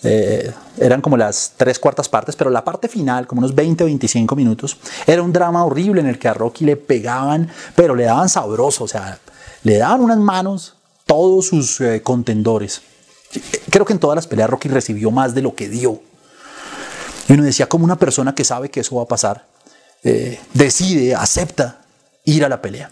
eh, 0.02 0.52
eran 0.78 1.00
como 1.00 1.16
las 1.16 1.52
tres 1.56 1.78
cuartas 1.78 2.09
partes, 2.09 2.37
pero 2.37 2.50
la 2.50 2.64
parte 2.64 2.88
final, 2.88 3.26
como 3.26 3.40
unos 3.40 3.54
20 3.54 3.85
o 3.85 3.87
25 3.87 4.37
minutos, 4.37 4.76
era 5.06 5.23
un 5.23 5.33
drama 5.33 5.64
horrible 5.64 6.00
en 6.00 6.06
el 6.06 6.18
que 6.18 6.28
a 6.28 6.35
Rocky 6.35 6.64
le 6.64 6.76
pegaban, 6.76 7.49
pero 7.75 7.95
le 7.95 8.04
daban 8.04 8.28
sabroso, 8.28 8.85
o 8.85 8.88
sea, 8.88 9.18
le 9.62 9.78
daban 9.78 10.00
unas 10.00 10.18
manos 10.18 10.76
todos 11.06 11.47
sus 11.47 11.80
eh, 11.80 12.02
contendores. 12.02 12.83
Creo 13.71 13.85
que 13.85 13.92
en 13.92 13.99
todas 13.99 14.16
las 14.16 14.26
peleas 14.26 14.50
Rocky 14.50 14.68
recibió 14.68 15.11
más 15.11 15.35
de 15.35 15.42
lo 15.42 15.54
que 15.54 15.68
dio. 15.68 16.00
Y 17.28 17.33
uno 17.33 17.42
decía, 17.42 17.68
como 17.68 17.85
una 17.85 17.97
persona 17.97 18.35
que 18.35 18.45
sabe 18.45 18.71
que 18.71 18.80
eso 18.80 18.97
va 18.97 19.02
a 19.02 19.09
pasar, 19.09 19.47
eh, 20.04 20.38
decide, 20.54 21.14
acepta 21.14 21.80
ir 22.25 22.45
a 22.45 22.49
la 22.49 22.62
pelea. 22.62 22.90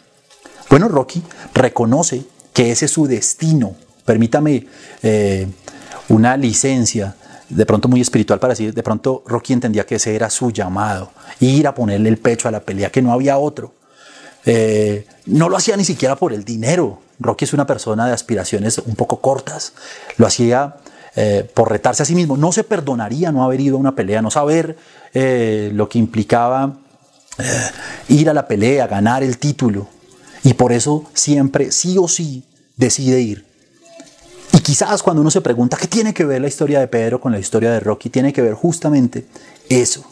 Bueno, 0.68 0.88
Rocky 0.88 1.22
reconoce 1.54 2.24
que 2.52 2.72
ese 2.72 2.86
es 2.86 2.90
su 2.90 3.06
destino. 3.06 3.76
Permítame 4.04 4.66
una 6.08 6.36
licencia 6.36 7.16
de 7.48 7.66
pronto 7.66 7.88
muy 7.88 8.00
espiritual 8.00 8.38
para 8.38 8.52
decir, 8.52 8.74
de 8.74 8.82
pronto 8.82 9.22
Rocky 9.26 9.52
entendía 9.52 9.86
que 9.86 9.96
ese 9.96 10.14
era 10.14 10.30
su 10.30 10.50
llamado, 10.50 11.12
ir 11.40 11.66
a 11.66 11.74
ponerle 11.74 12.08
el 12.08 12.18
pecho 12.18 12.48
a 12.48 12.50
la 12.50 12.60
pelea, 12.60 12.90
que 12.90 13.02
no 13.02 13.12
había 13.12 13.38
otro. 13.38 13.74
Eh, 14.46 15.06
no 15.26 15.48
lo 15.48 15.56
hacía 15.56 15.76
ni 15.76 15.84
siquiera 15.84 16.16
por 16.16 16.32
el 16.32 16.44
dinero. 16.44 17.00
Rocky 17.18 17.44
es 17.44 17.52
una 17.52 17.66
persona 17.66 18.06
de 18.06 18.12
aspiraciones 18.12 18.78
un 18.78 18.94
poco 18.94 19.20
cortas. 19.20 19.72
Lo 20.16 20.26
hacía 20.26 20.76
eh, 21.16 21.48
por 21.54 21.70
retarse 21.70 22.02
a 22.02 22.06
sí 22.06 22.14
mismo. 22.14 22.36
No 22.36 22.52
se 22.52 22.64
perdonaría 22.64 23.32
no 23.32 23.44
haber 23.44 23.60
ido 23.60 23.76
a 23.76 23.80
una 23.80 23.94
pelea, 23.94 24.20
no 24.20 24.30
saber 24.30 24.76
eh, 25.14 25.70
lo 25.72 25.88
que 25.88 25.98
implicaba 25.98 26.78
ir 28.08 28.30
a 28.30 28.34
la 28.34 28.46
pelea, 28.46 28.86
ganar 28.86 29.22
el 29.22 29.38
título. 29.38 29.88
Y 30.42 30.54
por 30.54 30.72
eso 30.72 31.04
siempre, 31.14 31.72
sí 31.72 31.96
o 31.98 32.06
sí, 32.06 32.44
decide 32.76 33.20
ir. 33.20 33.53
Y 34.54 34.60
quizás 34.60 35.02
cuando 35.02 35.20
uno 35.20 35.32
se 35.32 35.40
pregunta 35.40 35.76
qué 35.76 35.88
tiene 35.88 36.14
que 36.14 36.24
ver 36.24 36.40
la 36.40 36.46
historia 36.46 36.78
de 36.78 36.86
Pedro 36.86 37.20
con 37.20 37.32
la 37.32 37.40
historia 37.40 37.72
de 37.72 37.80
Rocky, 37.80 38.08
tiene 38.08 38.32
que 38.32 38.40
ver 38.40 38.54
justamente 38.54 39.26
eso. 39.68 40.04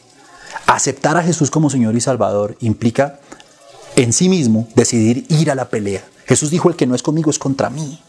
Aceptar 0.67 1.17
a 1.17 1.23
Jesús 1.23 1.49
como 1.49 1.71
Señor 1.71 1.95
y 1.95 2.01
Salvador 2.01 2.57
implica 2.59 3.21
en 3.95 4.13
sí 4.13 4.29
mismo 4.29 4.67
decidir 4.75 5.27
ir 5.29 5.49
a 5.53 5.55
la 5.55 5.69
pelea. 5.69 6.03
Jesús 6.27 6.51
dijo, 6.51 6.69
el 6.69 6.75
que 6.75 6.89
no 6.89 6.97
es 6.97 7.05
conmigo 7.05 7.31
es 7.31 7.39
contra 7.39 7.71
mí. 7.71 8.03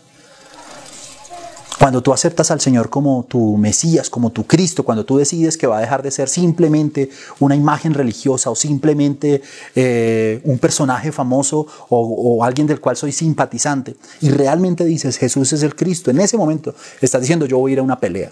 Cuando 1.79 2.01
tú 2.01 2.13
aceptas 2.13 2.51
al 2.51 2.61
Señor 2.61 2.89
como 2.89 3.25
tu 3.27 3.57
Mesías, 3.57 4.09
como 4.09 4.31
tu 4.31 4.45
Cristo, 4.45 4.83
cuando 4.83 5.05
tú 5.05 5.17
decides 5.17 5.57
que 5.57 5.67
va 5.67 5.77
a 5.77 5.81
dejar 5.81 6.03
de 6.03 6.11
ser 6.11 6.29
simplemente 6.29 7.09
una 7.39 7.55
imagen 7.55 7.93
religiosa 7.93 8.49
o 8.49 8.55
simplemente 8.55 9.41
eh, 9.75 10.39
un 10.43 10.59
personaje 10.59 11.11
famoso 11.11 11.67
o, 11.89 11.99
o, 11.99 12.43
alguien 12.43 12.67
del 12.67 12.79
cual 12.79 12.95
soy 12.95 13.11
simpatizante, 13.11 13.95
y 14.21 14.29
realmente 14.29 14.85
dices 14.85 15.17
Jesús 15.17 15.51
es 15.53 15.63
el 15.63 15.75
Cristo, 15.75 16.11
en 16.11 16.19
ese 16.19 16.37
momento 16.37 16.73
estás 17.01 17.21
diciendo 17.21 17.45
yo 17.45 17.57
voy 17.57 17.71
a 17.71 17.73
ir 17.73 17.79
a 17.79 17.83
una 17.83 17.99
pelea. 17.99 18.29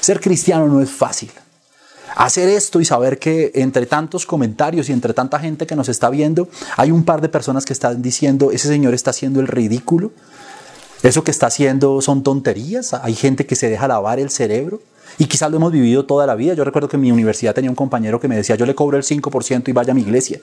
Ser 0.00 0.20
cristiano 0.20 0.66
no 0.66 0.80
es 0.80 0.90
fácil. 0.90 1.30
Hacer 2.16 2.48
esto 2.48 2.80
y 2.80 2.84
saber 2.84 3.18
que 3.18 3.50
entre 3.56 3.86
tantos 3.86 4.24
comentarios 4.24 4.88
y 4.88 4.92
entre 4.92 5.12
tanta 5.14 5.40
gente 5.40 5.66
que 5.66 5.74
nos 5.74 5.88
está 5.88 6.10
viendo, 6.10 6.48
hay 6.76 6.92
un 6.92 7.04
par 7.04 7.20
de 7.20 7.28
personas 7.28 7.64
que 7.64 7.72
están 7.72 8.02
diciendo, 8.02 8.52
ese 8.52 8.68
señor 8.68 8.94
está 8.94 9.10
haciendo 9.10 9.40
el 9.40 9.48
ridículo, 9.48 10.12
eso 11.04 11.22
que 11.22 11.30
está 11.30 11.48
haciendo 11.48 12.00
son 12.00 12.22
tonterías. 12.22 12.94
Hay 12.94 13.14
gente 13.14 13.44
que 13.44 13.56
se 13.56 13.68
deja 13.68 13.86
lavar 13.86 14.18
el 14.18 14.30
cerebro. 14.30 14.80
Y 15.18 15.26
quizás 15.26 15.50
lo 15.50 15.58
hemos 15.58 15.70
vivido 15.70 16.06
toda 16.06 16.26
la 16.26 16.34
vida. 16.34 16.54
Yo 16.54 16.64
recuerdo 16.64 16.88
que 16.88 16.96
en 16.96 17.02
mi 17.02 17.12
universidad 17.12 17.54
tenía 17.54 17.70
un 17.70 17.76
compañero 17.76 18.18
que 18.18 18.26
me 18.26 18.36
decía, 18.36 18.56
yo 18.56 18.64
le 18.64 18.74
cobro 18.74 18.96
el 18.96 19.02
5% 19.02 19.68
y 19.68 19.72
vaya 19.72 19.92
a 19.92 19.94
mi 19.94 20.00
iglesia. 20.00 20.40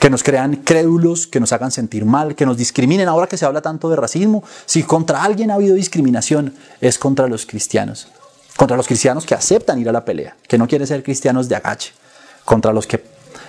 Que 0.00 0.10
nos 0.10 0.24
crean 0.24 0.56
crédulos, 0.56 1.28
que 1.28 1.38
nos 1.38 1.52
hagan 1.52 1.70
sentir 1.70 2.04
mal, 2.04 2.34
que 2.34 2.44
nos 2.44 2.56
discriminen. 2.56 3.06
Ahora 3.06 3.28
que 3.28 3.36
se 3.36 3.46
habla 3.46 3.62
tanto 3.62 3.88
de 3.88 3.94
racismo, 3.94 4.42
si 4.66 4.82
contra 4.82 5.22
alguien 5.22 5.52
ha 5.52 5.54
habido 5.54 5.76
discriminación, 5.76 6.52
es 6.80 6.98
contra 6.98 7.28
los 7.28 7.46
cristianos. 7.46 8.08
Contra 8.56 8.76
los 8.76 8.88
cristianos 8.88 9.24
que 9.24 9.36
aceptan 9.36 9.78
ir 9.78 9.88
a 9.88 9.92
la 9.92 10.04
pelea, 10.04 10.36
que 10.48 10.58
no 10.58 10.66
quieren 10.66 10.88
ser 10.88 11.04
cristianos 11.04 11.48
de 11.48 11.54
agache. 11.54 11.92
Contra 12.44 12.72
los 12.72 12.88
que 12.88 12.98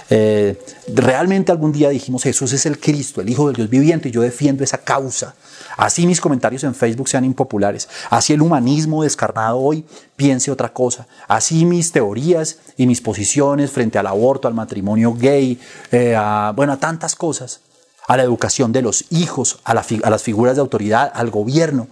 eh, 0.09 0.59
realmente 0.93 1.51
algún 1.51 1.71
día 1.71 1.89
dijimos 1.89 2.23
Jesús 2.23 2.53
es 2.53 2.65
el 2.65 2.79
Cristo, 2.79 3.21
el 3.21 3.29
Hijo 3.29 3.47
del 3.47 3.55
Dios 3.55 3.69
viviente, 3.69 4.09
y 4.09 4.11
yo 4.11 4.21
defiendo 4.21 4.63
esa 4.63 4.77
causa. 4.77 5.35
Así 5.77 6.05
mis 6.05 6.21
comentarios 6.21 6.63
en 6.63 6.75
Facebook 6.75 7.09
sean 7.09 7.25
impopulares. 7.25 7.89
Así 8.09 8.33
el 8.33 8.41
humanismo 8.41 9.03
descarnado 9.03 9.57
hoy 9.57 9.85
piense 10.15 10.51
otra 10.51 10.71
cosa. 10.71 11.07
Así 11.27 11.65
mis 11.65 11.91
teorías 11.91 12.57
y 12.77 12.85
mis 12.85 13.01
posiciones 13.01 13.71
frente 13.71 13.97
al 13.97 14.07
aborto, 14.07 14.47
al 14.47 14.53
matrimonio 14.53 15.13
gay, 15.13 15.59
eh, 15.91 16.15
a, 16.15 16.53
bueno, 16.55 16.73
a 16.73 16.77
tantas 16.77 17.15
cosas, 17.15 17.61
a 18.07 18.17
la 18.17 18.23
educación 18.23 18.71
de 18.71 18.81
los 18.81 19.05
hijos, 19.09 19.59
a, 19.63 19.71
a 19.71 20.09
las 20.09 20.23
figuras 20.23 20.55
de 20.55 20.61
autoridad, 20.61 21.11
al 21.13 21.31
gobierno, 21.31 21.87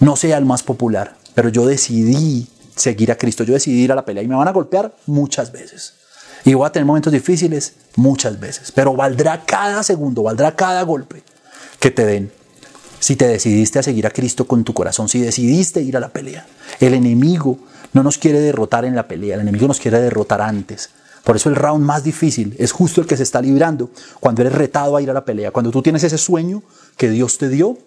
no 0.00 0.16
sea 0.16 0.36
el 0.38 0.44
más 0.44 0.62
popular. 0.62 1.16
Pero 1.34 1.48
yo 1.48 1.66
decidí 1.66 2.48
seguir 2.74 3.10
a 3.12 3.16
Cristo, 3.16 3.44
yo 3.44 3.54
decidí 3.54 3.82
ir 3.82 3.92
a 3.92 3.94
la 3.94 4.04
pelea 4.04 4.22
y 4.22 4.28
me 4.28 4.36
van 4.36 4.48
a 4.48 4.52
golpear 4.52 4.94
muchas 5.06 5.52
veces. 5.52 5.94
Y 6.44 6.54
voy 6.54 6.66
a 6.66 6.70
tener 6.70 6.86
momentos 6.86 7.12
difíciles 7.12 7.74
muchas 7.96 8.38
veces, 8.38 8.72
pero 8.72 8.94
valdrá 8.94 9.44
cada 9.44 9.82
segundo, 9.82 10.22
valdrá 10.22 10.54
cada 10.54 10.82
golpe 10.82 11.22
que 11.80 11.90
te 11.90 12.04
den. 12.04 12.32
Si 13.00 13.16
te 13.16 13.28
decidiste 13.28 13.78
a 13.78 13.82
seguir 13.82 14.06
a 14.06 14.10
Cristo 14.10 14.46
con 14.46 14.64
tu 14.64 14.74
corazón, 14.74 15.08
si 15.08 15.20
decidiste 15.20 15.80
ir 15.80 15.96
a 15.96 16.00
la 16.00 16.08
pelea. 16.08 16.46
El 16.80 16.94
enemigo 16.94 17.58
no 17.92 18.02
nos 18.02 18.18
quiere 18.18 18.40
derrotar 18.40 18.84
en 18.84 18.96
la 18.96 19.06
pelea, 19.06 19.36
el 19.36 19.42
enemigo 19.42 19.68
nos 19.68 19.80
quiere 19.80 20.00
derrotar 20.00 20.40
antes. 20.40 20.90
Por 21.24 21.36
eso 21.36 21.48
el 21.48 21.56
round 21.56 21.84
más 21.84 22.04
difícil 22.04 22.54
es 22.58 22.72
justo 22.72 23.00
el 23.00 23.06
que 23.06 23.16
se 23.16 23.22
está 23.22 23.40
librando 23.40 23.90
cuando 24.20 24.42
eres 24.42 24.54
retado 24.54 24.96
a 24.96 25.02
ir 25.02 25.10
a 25.10 25.12
la 25.12 25.24
pelea, 25.24 25.50
cuando 25.50 25.70
tú 25.70 25.82
tienes 25.82 26.02
ese 26.02 26.18
sueño 26.18 26.62
que 26.96 27.10
Dios 27.10 27.38
te 27.38 27.48
dio 27.48 27.78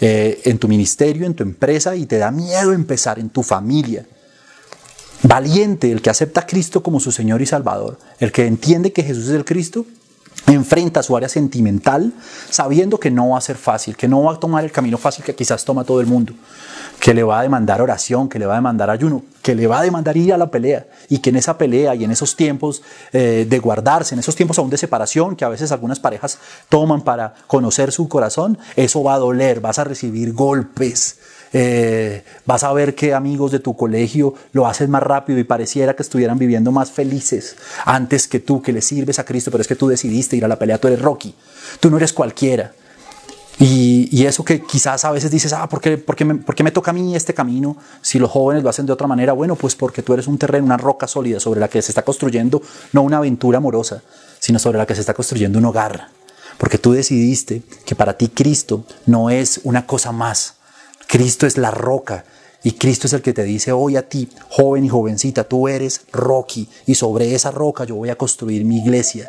eh, 0.00 0.40
en 0.44 0.58
tu 0.58 0.68
ministerio, 0.68 1.26
en 1.26 1.34
tu 1.34 1.42
empresa 1.42 1.96
y 1.96 2.06
te 2.06 2.18
da 2.18 2.30
miedo 2.30 2.72
empezar 2.72 3.18
en 3.18 3.30
tu 3.30 3.42
familia 3.42 4.06
valiente, 5.22 5.90
el 5.92 6.02
que 6.02 6.10
acepta 6.10 6.40
a 6.40 6.46
Cristo 6.46 6.82
como 6.82 7.00
su 7.00 7.12
Señor 7.12 7.42
y 7.42 7.46
Salvador, 7.46 7.98
el 8.18 8.32
que 8.32 8.46
entiende 8.46 8.92
que 8.92 9.02
Jesús 9.02 9.28
es 9.28 9.34
el 9.34 9.44
Cristo, 9.44 9.86
enfrenta 10.46 11.02
su 11.02 11.16
área 11.16 11.28
sentimental 11.28 12.12
sabiendo 12.50 12.98
que 12.98 13.10
no 13.10 13.30
va 13.30 13.38
a 13.38 13.40
ser 13.40 13.56
fácil, 13.56 13.96
que 13.96 14.08
no 14.08 14.24
va 14.24 14.34
a 14.34 14.40
tomar 14.40 14.64
el 14.64 14.72
camino 14.72 14.98
fácil 14.98 15.24
que 15.24 15.34
quizás 15.34 15.64
toma 15.64 15.84
todo 15.84 16.00
el 16.00 16.06
mundo, 16.06 16.32
que 16.98 17.14
le 17.14 17.22
va 17.22 17.40
a 17.40 17.42
demandar 17.42 17.80
oración, 17.80 18.28
que 18.28 18.38
le 18.38 18.46
va 18.46 18.54
a 18.54 18.56
demandar 18.56 18.90
ayuno, 18.90 19.22
que 19.42 19.54
le 19.54 19.66
va 19.66 19.80
a 19.80 19.82
demandar 19.82 20.16
ir 20.16 20.32
a 20.32 20.38
la 20.38 20.50
pelea 20.50 20.86
y 21.08 21.18
que 21.18 21.30
en 21.30 21.36
esa 21.36 21.58
pelea 21.58 21.94
y 21.94 22.04
en 22.04 22.10
esos 22.10 22.36
tiempos 22.36 22.82
eh, 23.12 23.46
de 23.48 23.58
guardarse, 23.58 24.14
en 24.14 24.18
esos 24.18 24.34
tiempos 24.34 24.58
aún 24.58 24.70
de 24.70 24.78
separación 24.78 25.36
que 25.36 25.44
a 25.44 25.48
veces 25.48 25.70
algunas 25.70 26.00
parejas 26.00 26.38
toman 26.68 27.02
para 27.02 27.34
conocer 27.46 27.92
su 27.92 28.08
corazón, 28.08 28.58
eso 28.76 29.02
va 29.02 29.14
a 29.14 29.18
doler, 29.18 29.60
vas 29.60 29.78
a 29.78 29.84
recibir 29.84 30.32
golpes, 30.32 31.18
eh, 31.52 32.24
vas 32.46 32.64
a 32.64 32.72
ver 32.72 32.94
que 32.94 33.14
amigos 33.14 33.52
de 33.52 33.58
tu 33.58 33.76
colegio 33.76 34.34
lo 34.52 34.66
hacen 34.66 34.90
más 34.90 35.02
rápido 35.02 35.38
y 35.38 35.44
pareciera 35.44 35.94
que 35.94 36.02
estuvieran 36.02 36.38
viviendo 36.38 36.72
más 36.72 36.90
felices 36.90 37.56
antes 37.84 38.26
que 38.28 38.40
tú, 38.40 38.62
que 38.62 38.72
le 38.72 38.80
sirves 38.80 39.18
a 39.18 39.24
Cristo, 39.24 39.50
pero 39.50 39.60
es 39.60 39.68
que 39.68 39.76
tú 39.76 39.88
decidiste 39.88 40.36
ir 40.36 40.44
a 40.44 40.48
la 40.48 40.58
pelea, 40.58 40.78
tú 40.78 40.88
eres 40.88 41.02
Rocky, 41.02 41.34
tú 41.80 41.90
no 41.90 41.96
eres 41.96 42.12
cualquiera. 42.12 42.72
Y, 43.58 44.24
eso 44.26 44.44
que 44.44 44.62
quizás 44.62 45.04
a 45.04 45.10
veces 45.10 45.30
dices, 45.30 45.52
ah, 45.52 45.68
¿por 45.68 45.80
qué, 45.80 45.98
por, 45.98 46.24
me, 46.24 46.34
¿por 46.36 46.54
qué, 46.54 46.64
me, 46.64 46.70
toca 46.70 46.90
a 46.90 46.94
mí 46.94 47.14
este 47.14 47.34
camino 47.34 47.76
si 48.00 48.18
los 48.18 48.30
jóvenes 48.30 48.62
lo 48.62 48.70
hacen 48.70 48.86
de 48.86 48.92
otra 48.92 49.06
manera? 49.06 49.34
Bueno, 49.34 49.56
pues 49.56 49.76
porque 49.76 50.02
tú 50.02 50.14
eres 50.14 50.26
un 50.26 50.38
terreno, 50.38 50.64
una 50.64 50.76
roca 50.76 51.06
sólida 51.06 51.38
sobre 51.38 51.60
la 51.60 51.68
que 51.68 51.80
se 51.82 51.92
está 51.92 52.02
construyendo 52.02 52.62
no 52.92 53.02
una 53.02 53.18
aventura 53.18 53.58
amorosa, 53.58 54.02
sino 54.40 54.58
sobre 54.58 54.78
la 54.78 54.86
que 54.86 54.94
se 54.94 55.00
está 55.00 55.14
construyendo 55.14 55.58
un 55.58 55.66
hogar. 55.66 56.08
Porque 56.58 56.78
tú 56.78 56.92
decidiste 56.92 57.62
que 57.84 57.94
para 57.94 58.16
ti 58.16 58.28
Cristo 58.28 58.84
no 59.06 59.30
es 59.30 59.60
una 59.64 59.86
cosa 59.86 60.12
más, 60.12 60.54
Cristo 61.12 61.46
es 61.46 61.58
la 61.58 61.70
roca 61.70 62.24
y 62.62 62.72
Cristo 62.72 63.06
es 63.06 63.12
el 63.12 63.20
que 63.20 63.34
te 63.34 63.42
dice 63.44 63.70
hoy 63.70 63.96
a 63.96 64.08
ti, 64.08 64.30
joven 64.48 64.86
y 64.86 64.88
jovencita, 64.88 65.44
tú 65.44 65.68
eres 65.68 66.06
Rocky 66.10 66.66
y 66.86 66.94
sobre 66.94 67.34
esa 67.34 67.50
roca 67.50 67.84
yo 67.84 67.96
voy 67.96 68.08
a 68.08 68.16
construir 68.16 68.64
mi 68.64 68.78
iglesia. 68.78 69.28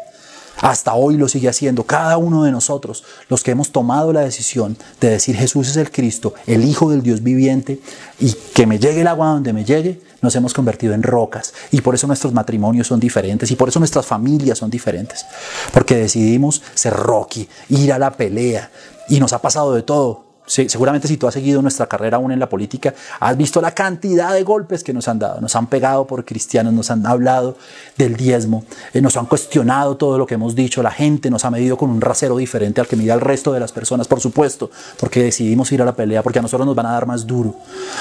Hasta 0.62 0.94
hoy 0.94 1.18
lo 1.18 1.28
sigue 1.28 1.50
haciendo 1.50 1.84
cada 1.84 2.16
uno 2.16 2.46
de 2.46 2.54
nosotros, 2.54 3.04
los 3.28 3.44
que 3.44 3.52
hemos 3.52 3.74
tomado 3.74 4.14
la 4.14 4.22
decisión 4.22 4.78
de 5.02 5.10
decir 5.10 5.36
Jesús 5.36 5.68
es 5.68 5.76
el 5.76 5.92
Cristo, 5.92 6.34
el 6.48 6.64
Hijo 6.64 6.90
del 6.90 7.04
Dios 7.04 7.22
viviente, 7.22 7.82
y 8.18 8.32
que 8.32 8.66
me 8.66 8.80
llegue 8.80 9.02
el 9.02 9.08
agua 9.08 9.28
donde 9.28 9.52
me 9.52 9.66
llegue, 9.66 10.00
nos 10.22 10.34
hemos 10.38 10.54
convertido 10.54 10.94
en 10.94 11.04
rocas. 11.04 11.54
Y 11.72 11.82
por 11.82 11.96
eso 11.96 12.08
nuestros 12.08 12.32
matrimonios 12.32 12.88
son 12.88 13.02
diferentes, 13.02 13.52
y 13.52 13.58
por 13.58 13.68
eso 13.68 13.80
nuestras 13.80 14.06
familias 14.06 14.60
son 14.60 14.70
diferentes. 14.70 15.26
Porque 15.74 15.98
decidimos 15.98 16.62
ser 16.76 16.94
Rocky, 16.94 17.50
ir 17.68 17.92
a 17.92 18.00
la 18.00 18.14
pelea, 18.14 18.72
y 19.10 19.20
nos 19.20 19.34
ha 19.34 19.42
pasado 19.42 19.74
de 19.74 19.82
todo 19.82 20.33
seguramente 20.46 21.08
si 21.08 21.18
tú 21.18 21.28
has 21.28 21.34
seguido 21.34 21.62
nuestra 21.62 21.88
carrera 21.88 22.18
aún 22.18 22.32
en 22.32 22.40
la 22.40 22.50
política, 22.50 22.94
has 23.20 23.38
visto 23.38 23.62
la 23.62 23.72
cantidad 23.72 24.34
de 24.34 24.44
golpes 24.44 24.84
que 24.84 24.94
nos 24.94 25.08
han 25.08 25.20
dado. 25.20 25.42
Nos 25.42 25.56
han 25.56 25.68
pegado 25.68 26.06
por 26.06 26.26
cristianos, 26.26 26.74
nos 26.74 26.92
han 26.92 27.06
hablado 27.06 27.58
del 27.98 28.16
diezmo, 28.16 28.66
eh, 28.94 29.02
nos 29.02 29.18
han 29.18 29.26
cuestionado 29.26 29.98
todo 29.98 30.18
lo 30.18 30.26
que 30.26 30.36
hemos 30.36 30.56
dicho. 30.56 30.84
La 30.84 30.92
gente 30.92 31.30
nos 31.30 31.46
ha 31.46 31.52
medido 31.52 31.78
con 31.78 31.90
un 31.90 32.02
rasero 32.02 32.38
diferente 32.38 32.82
al 32.82 32.88
que 32.88 32.96
mide 32.96 33.12
al 33.12 33.22
resto 33.22 33.54
de 33.54 33.60
las 33.60 33.72
personas, 33.72 34.08
por 34.08 34.20
supuesto, 34.20 34.70
porque 35.00 35.24
decidimos 35.24 35.72
ir 35.72 35.82
a 35.82 35.86
la 35.86 35.96
pelea, 35.96 36.24
porque 36.24 36.40
a 36.40 36.42
nosotros 36.42 36.66
nos 36.66 36.76
van 36.76 36.88
a 36.88 36.92
dar 36.92 37.06
más 37.06 37.26
duro. 37.26 37.56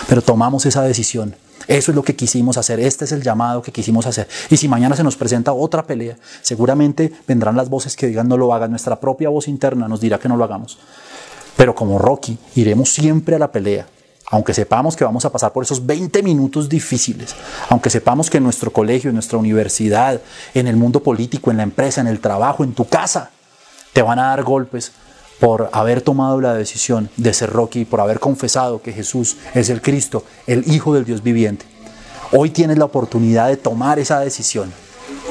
Pero 0.09 0.23
tomamos 0.23 0.67
esa 0.67 0.83
decisión. 0.83 1.35
Eso 1.69 1.93
es 1.93 1.95
lo 1.95 2.03
que 2.03 2.17
quisimos 2.17 2.57
hacer, 2.57 2.81
este 2.81 3.05
es 3.05 3.13
el 3.13 3.23
llamado 3.23 3.63
que 3.63 3.71
quisimos 3.71 4.07
hacer. 4.07 4.27
Y 4.51 4.57
si 4.57 4.69
mañana 4.69 4.97
se 4.97 5.05
nos 5.05 5.17
presenta 5.17 5.53
otra 5.53 5.87
pelea, 5.87 6.17
seguramente 6.41 7.13
vendrán 7.27 7.57
las 7.57 7.69
voces 7.69 7.95
que 7.95 8.09
digan 8.09 8.29
no 8.29 8.37
lo 8.37 8.53
hagan, 8.53 8.71
nuestra 8.71 8.99
propia 8.99 9.29
voz 9.29 9.47
interna 9.47 9.87
nos 9.87 10.01
dirá 10.01 10.19
que 10.19 10.29
no 10.29 10.37
lo 10.37 10.45
hagamos. 10.45 10.79
Pero 11.56 11.75
como 11.75 11.99
Rocky, 11.99 12.38
iremos 12.54 12.92
siempre 12.92 13.37
a 13.37 13.38
la 13.38 13.52
pelea, 13.52 13.87
aunque 14.30 14.54
sepamos 14.54 14.97
que 14.97 15.04
vamos 15.04 15.25
a 15.25 15.30
pasar 15.30 15.52
por 15.52 15.62
esos 15.64 15.85
20 15.85 16.23
minutos 16.23 16.68
difíciles, 16.68 17.35
aunque 17.68 17.90
sepamos 17.90 18.30
que 18.30 18.38
en 18.38 18.44
nuestro 18.44 18.73
colegio, 18.73 19.11
en 19.11 19.14
nuestra 19.14 19.38
universidad, 19.38 20.21
en 20.54 20.66
el 20.66 20.76
mundo 20.76 21.02
político, 21.02 21.50
en 21.50 21.59
la 21.59 21.62
empresa, 21.62 22.00
en 22.00 22.06
el 22.06 22.21
trabajo, 22.21 22.64
en 22.64 22.73
tu 22.73 22.87
casa, 22.87 23.30
te 23.92 24.02
van 24.02 24.18
a 24.18 24.28
dar 24.28 24.42
golpes 24.42 24.92
por 25.38 25.68
haber 25.73 26.02
tomado 26.02 26.40
la 26.40 26.54
decisión 26.54 27.11
de 27.16 27.35
ser 27.35 27.50
Rocky, 27.50 27.85
por 27.85 28.00
haber 28.00 28.21
confesado 28.21 28.80
que 28.80 28.92
Jesús 28.92 29.37
es 29.54 29.71
el 29.71 29.82
Cristo, 29.82 30.25
el 30.47 30.73
Hijo 30.73 30.94
del 30.94 31.04
Dios 31.04 31.23
viviente. 31.23 31.66
Hoy 32.32 32.50
tienes 32.50 32.78
la 32.78 32.87
oportunidad 32.87 33.49
de 33.49 33.56
tomar 33.56 33.99
esa 33.99 34.21
decisión. 34.21 34.73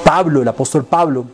Pablo, 0.03 0.41
el 0.41 0.47
apóstol 0.47 0.85
Pablo, 0.85 1.25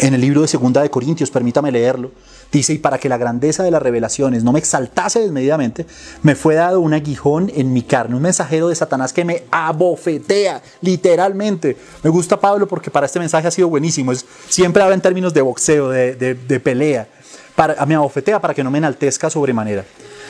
en 0.00 0.14
el 0.14 0.20
libro 0.20 0.42
de 0.42 0.48
Segunda 0.48 0.82
de 0.82 0.90
Corintios, 0.90 1.30
permítame 1.30 1.70
leerlo, 1.72 2.10
Dice, 2.54 2.74
y 2.74 2.78
para 2.78 2.98
que 2.98 3.08
la 3.08 3.16
grandeza 3.16 3.64
de 3.64 3.72
las 3.72 3.82
revelaciones 3.82 4.44
no 4.44 4.52
me 4.52 4.60
exaltase 4.60 5.18
desmedidamente, 5.18 5.86
me 6.22 6.36
fue 6.36 6.54
dado 6.54 6.78
un 6.78 6.94
aguijón 6.94 7.50
en 7.52 7.72
mi 7.72 7.82
carne, 7.82 8.14
un 8.14 8.22
mensajero 8.22 8.68
de 8.68 8.76
Satanás 8.76 9.12
que 9.12 9.24
me 9.24 9.42
abofetea, 9.50 10.62
literalmente. 10.80 11.76
Me 12.04 12.10
gusta 12.10 12.38
Pablo 12.38 12.68
porque 12.68 12.92
para 12.92 13.06
este 13.06 13.18
mensaje 13.18 13.48
ha 13.48 13.50
sido 13.50 13.68
buenísimo. 13.68 14.12
Es, 14.12 14.24
siempre 14.48 14.84
habla 14.84 14.94
en 14.94 15.00
términos 15.00 15.34
de 15.34 15.42
boxeo, 15.42 15.88
de, 15.88 16.60
pelea. 16.62 17.08
Para, 17.56 17.84
me 17.86 17.96
abofetea 17.96 18.40
para 18.40 18.54
que 18.54 18.62
no 18.62 18.70
me 18.70 18.78
enaltezca 18.78 19.30
sobremanera. 19.30 19.84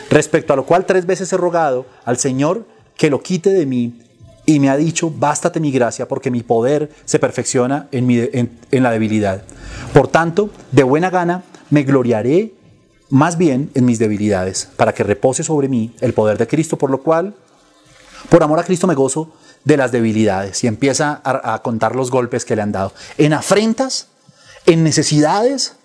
Respecto 0.09 0.55
a 0.55 0.57
lo 0.57 0.65
cual 0.65 0.87
tres 0.87 1.05
veces 1.05 1.31
he 1.31 1.37
rogado 1.37 1.85
al 2.07 2.17
Señor 2.17 2.65
que 2.97 3.11
lo 3.11 3.21
quite 3.21 3.51
de 3.51 3.67
mí 3.67 4.01
y 4.47 4.61
me 4.61 4.69
ha 4.69 4.77
dicho, 4.77 5.11
bástate 5.11 5.61
mi 5.61 5.71
gracia 5.71 6.07
porque 6.07 6.31
mi 6.31 6.43
poder 6.43 6.91
se 7.05 7.19
perfecciona 7.19 7.89
en, 7.93 8.07
mi, 8.07 8.19
en 8.19 8.83
la 8.83 8.91
debilidad. 8.91 9.43
Por 9.93 10.09
tanto, 10.09 10.51
de 10.73 10.83
buena 10.83 11.11
gana 11.11 11.45
me 11.71 11.83
gloriaré 11.83 12.53
más 13.11 13.39
bien 13.39 13.71
en 13.75 13.85
mis 13.85 13.99
debilidades, 13.99 14.69
para 14.77 14.93
que 14.93 15.05
repose 15.05 15.45
sobre 15.45 15.69
mí 15.69 15.95
el 16.01 16.15
poder 16.15 16.39
de 16.39 16.47
Cristo, 16.47 16.77
por 16.77 16.91
lo 16.91 17.03
cual, 17.03 17.35
por 18.29 18.43
amor 18.43 18.59
a 18.59 18.65
Cristo 18.65 18.87
me 18.87 18.95
gozo 18.95 19.33
de 19.65 19.77
las 19.77 19.93
debilidades 19.93 20.65
y 20.65 20.67
empieza 20.67 21.21
a, 21.25 21.63
contar 21.63 21.97
los 21.97 22.11
golpes 22.11 22.45
que 22.45 22.57
le 22.57 22.63
han 22.63 22.73
dado. 22.73 22.93
En 23.17 23.33
afrentas, 23.33 24.09
en 24.67 24.85
necesidades, 24.85 25.77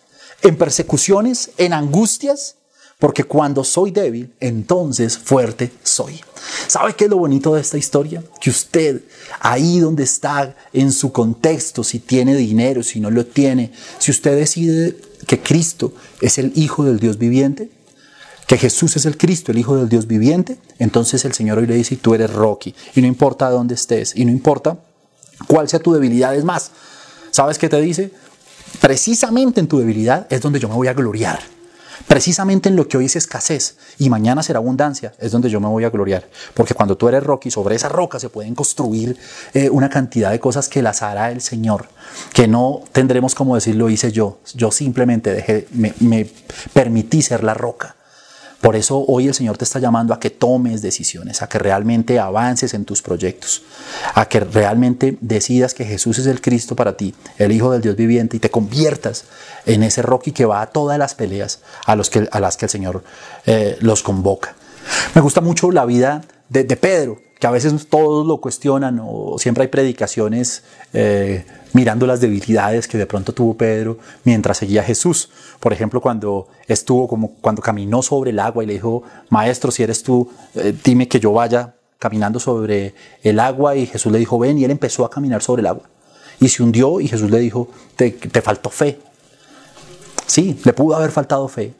en 0.41 0.57
persecuciones, 0.57 1.51
en 1.57 1.73
angustias, 1.73 2.55
porque 2.99 3.23
cuando 3.23 3.63
soy 3.63 3.91
débil, 3.91 4.33
entonces 4.41 5.17
fuerte 5.17 5.71
soy. 5.83 6.19
¿Sabe 6.67 6.93
qué 6.95 7.05
es 7.05 7.09
lo 7.09 7.17
bonito 7.17 7.55
de 7.55 7.61
esta 7.61 7.77
historia? 7.77 8.21
Que 8.41 8.49
usted, 8.49 9.01
ahí 9.39 9.79
donde 9.79 10.03
está, 10.03 10.53
en 10.73 10.91
su 10.91 11.13
contexto, 11.13 11.85
si 11.85 11.99
tiene 11.99 12.35
dinero, 12.35 12.83
si 12.83 12.99
no 12.99 13.09
lo 13.09 13.25
tiene, 13.25 13.71
si 13.99 14.11
usted 14.11 14.35
decide 14.35 14.97
que 15.25 15.39
Cristo 15.39 15.93
es 16.19 16.37
el 16.39 16.51
Hijo 16.55 16.83
del 16.83 16.99
Dios 16.99 17.17
viviente, 17.17 17.71
que 18.47 18.57
Jesús 18.57 18.97
es 18.97 19.05
el 19.05 19.17
Cristo, 19.17 19.53
el 19.53 19.59
Hijo 19.59 19.77
del 19.77 19.87
Dios 19.87 20.05
viviente, 20.05 20.57
entonces 20.77 21.23
el 21.23 21.33
Señor 21.33 21.57
hoy 21.57 21.67
le 21.67 21.75
dice, 21.75 21.95
tú 21.95 22.13
eres 22.15 22.33
Rocky, 22.33 22.75
y 22.95 23.01
no 23.01 23.07
importa 23.07 23.49
dónde 23.49 23.75
estés, 23.75 24.13
y 24.13 24.25
no 24.25 24.31
importa 24.31 24.77
cuál 25.47 25.69
sea 25.69 25.79
tu 25.79 25.93
debilidad, 25.93 26.35
es 26.35 26.43
más, 26.43 26.71
¿sabes 27.31 27.57
qué 27.57 27.69
te 27.69 27.79
dice? 27.79 28.11
Precisamente 28.81 29.61
en 29.61 29.67
tu 29.69 29.79
debilidad 29.79 30.27
es 30.29 30.41
donde 30.41 30.59
yo 30.59 30.67
me 30.67 30.75
voy 30.75 30.89
a 30.89 30.93
gloriar. 30.93 31.58
Precisamente 32.09 32.69
en 32.69 32.75
lo 32.75 32.87
que 32.87 32.97
hoy 32.97 33.05
es 33.05 33.15
escasez 33.15 33.77
y 33.99 34.09
mañana 34.09 34.41
será 34.41 34.57
abundancia, 34.57 35.13
es 35.19 35.31
donde 35.31 35.47
yo 35.47 35.59
me 35.59 35.67
voy 35.67 35.83
a 35.83 35.91
gloriar. 35.91 36.27
Porque 36.55 36.73
cuando 36.73 36.97
tú 36.97 37.07
eres 37.07 37.21
Rocky, 37.21 37.51
sobre 37.51 37.75
esa 37.75 37.87
roca 37.87 38.19
se 38.19 38.29
pueden 38.29 38.55
construir 38.55 39.15
eh, 39.53 39.69
una 39.69 39.91
cantidad 39.91 40.31
de 40.31 40.39
cosas 40.39 40.69
que 40.69 40.81
las 40.81 41.03
hará 41.03 41.29
el 41.29 41.39
Señor, 41.39 41.85
que 42.33 42.47
no 42.47 42.81
tendremos 42.93 43.35
como 43.35 43.53
decir 43.53 43.75
lo 43.75 43.91
hice 43.91 44.11
yo. 44.11 44.39
Yo 44.55 44.71
simplemente 44.71 45.31
dejé, 45.31 45.67
me 45.71 46.27
permití 46.73 47.21
ser 47.21 47.43
la 47.43 47.53
roca. 47.53 47.95
Por 48.61 48.75
eso 48.75 49.05
hoy 49.07 49.27
el 49.27 49.33
Señor 49.33 49.57
te 49.57 49.63
está 49.63 49.79
llamando 49.79 50.13
a 50.13 50.19
que 50.19 50.29
tomes 50.29 50.81
decisiones, 50.81 51.41
a 51.41 51.47
que 51.47 51.59
realmente 51.59 52.19
avances 52.19 52.73
en 52.73 52.83
tus 52.83 53.01
proyectos, 53.01 53.61
a 54.13 54.27
que 54.27 54.41
realmente 54.41 55.17
decidas 55.21 55.73
que 55.73 55.85
Jesús 55.85 56.19
es 56.19 56.27
el 56.27 56.41
Cristo 56.41 56.75
para 56.75 56.97
ti, 56.97 57.15
el 57.37 57.53
Hijo 57.53 57.71
del 57.71 57.81
Dios 57.81 57.95
viviente, 57.95 58.35
y 58.35 58.39
te 58.39 58.51
conviertas 58.51 59.25
en 59.65 59.83
ese 59.83 60.01
Rocky 60.01 60.33
que 60.33 60.45
va 60.45 60.61
a 60.61 60.67
todas 60.67 60.99
las 60.99 61.15
peleas 61.15 61.61
a, 61.85 61.95
las 61.95 62.09
que 62.09 62.65
el 62.65 62.69
Señor 62.69 63.03
eh, 63.45 63.77
los 63.79 64.03
convoca. 64.03 64.55
Me 65.15 65.21
gusta 65.21 65.39
mucho 65.39 65.71
la 65.71 65.85
vida 65.85 66.21
de, 66.49 66.63
Pedro, 66.75 67.19
que 67.39 67.47
a 67.47 67.51
veces 67.51 67.87
todos 67.87 68.25
lo 68.25 68.37
cuestionan 68.37 68.99
o 69.01 69.37
siempre 69.37 69.63
hay 69.63 69.67
predicaciones 69.67 70.63
eh, 70.93 71.45
mirando 71.73 72.07
las 72.07 72.19
debilidades 72.19 72.87
que 72.87 72.97
de 72.97 73.05
pronto 73.05 73.33
tuvo 73.33 73.55
Pedro 73.55 73.99
mientras 74.23 74.57
seguía 74.57 74.81
a 74.81 74.83
Jesús. 74.83 75.29
Por 75.59 75.71
ejemplo, 75.71 76.01
cuando 76.01 76.47
estuvo 76.67 77.07
como 77.07 77.35
cuando 77.35 77.61
caminó 77.61 78.01
sobre 78.01 78.31
el 78.31 78.39
agua 78.39 78.63
y 78.63 78.67
le 78.67 78.73
dijo, 78.73 79.03
"Maestro, 79.29 79.71
si 79.71 79.83
eres 79.83 80.03
tú, 80.03 80.29
eh, 80.55 80.75
dime 80.83 81.07
que 81.07 81.19
yo 81.19 81.31
vaya 81.31 81.75
caminando 81.99 82.39
sobre 82.39 82.95
el 83.21 83.39
agua." 83.39 83.75
Y 83.75 83.85
Jesús 83.85 84.11
le 84.11 84.19
dijo, 84.19 84.39
"Ven." 84.39 84.57
Y 84.57 84.65
él 84.65 84.71
empezó 84.71 85.05
a 85.05 85.09
caminar 85.09 85.43
sobre 85.43 85.61
el 85.61 85.67
agua. 85.67 85.83
Y 86.39 86.49
se 86.49 86.63
hundió 86.63 86.99
y 86.99 87.07
Jesús 87.07 87.29
le 87.29 87.39
dijo, 87.39 87.69
"Te, 87.95 88.11
te 88.11 88.41
faltó 88.41 88.69
fe." 88.69 88.99
Sí, 90.25 90.59
le 90.63 90.73
pudo 90.73 90.95
haber 90.95 91.11
faltado 91.11 91.47
fe, 91.47 91.73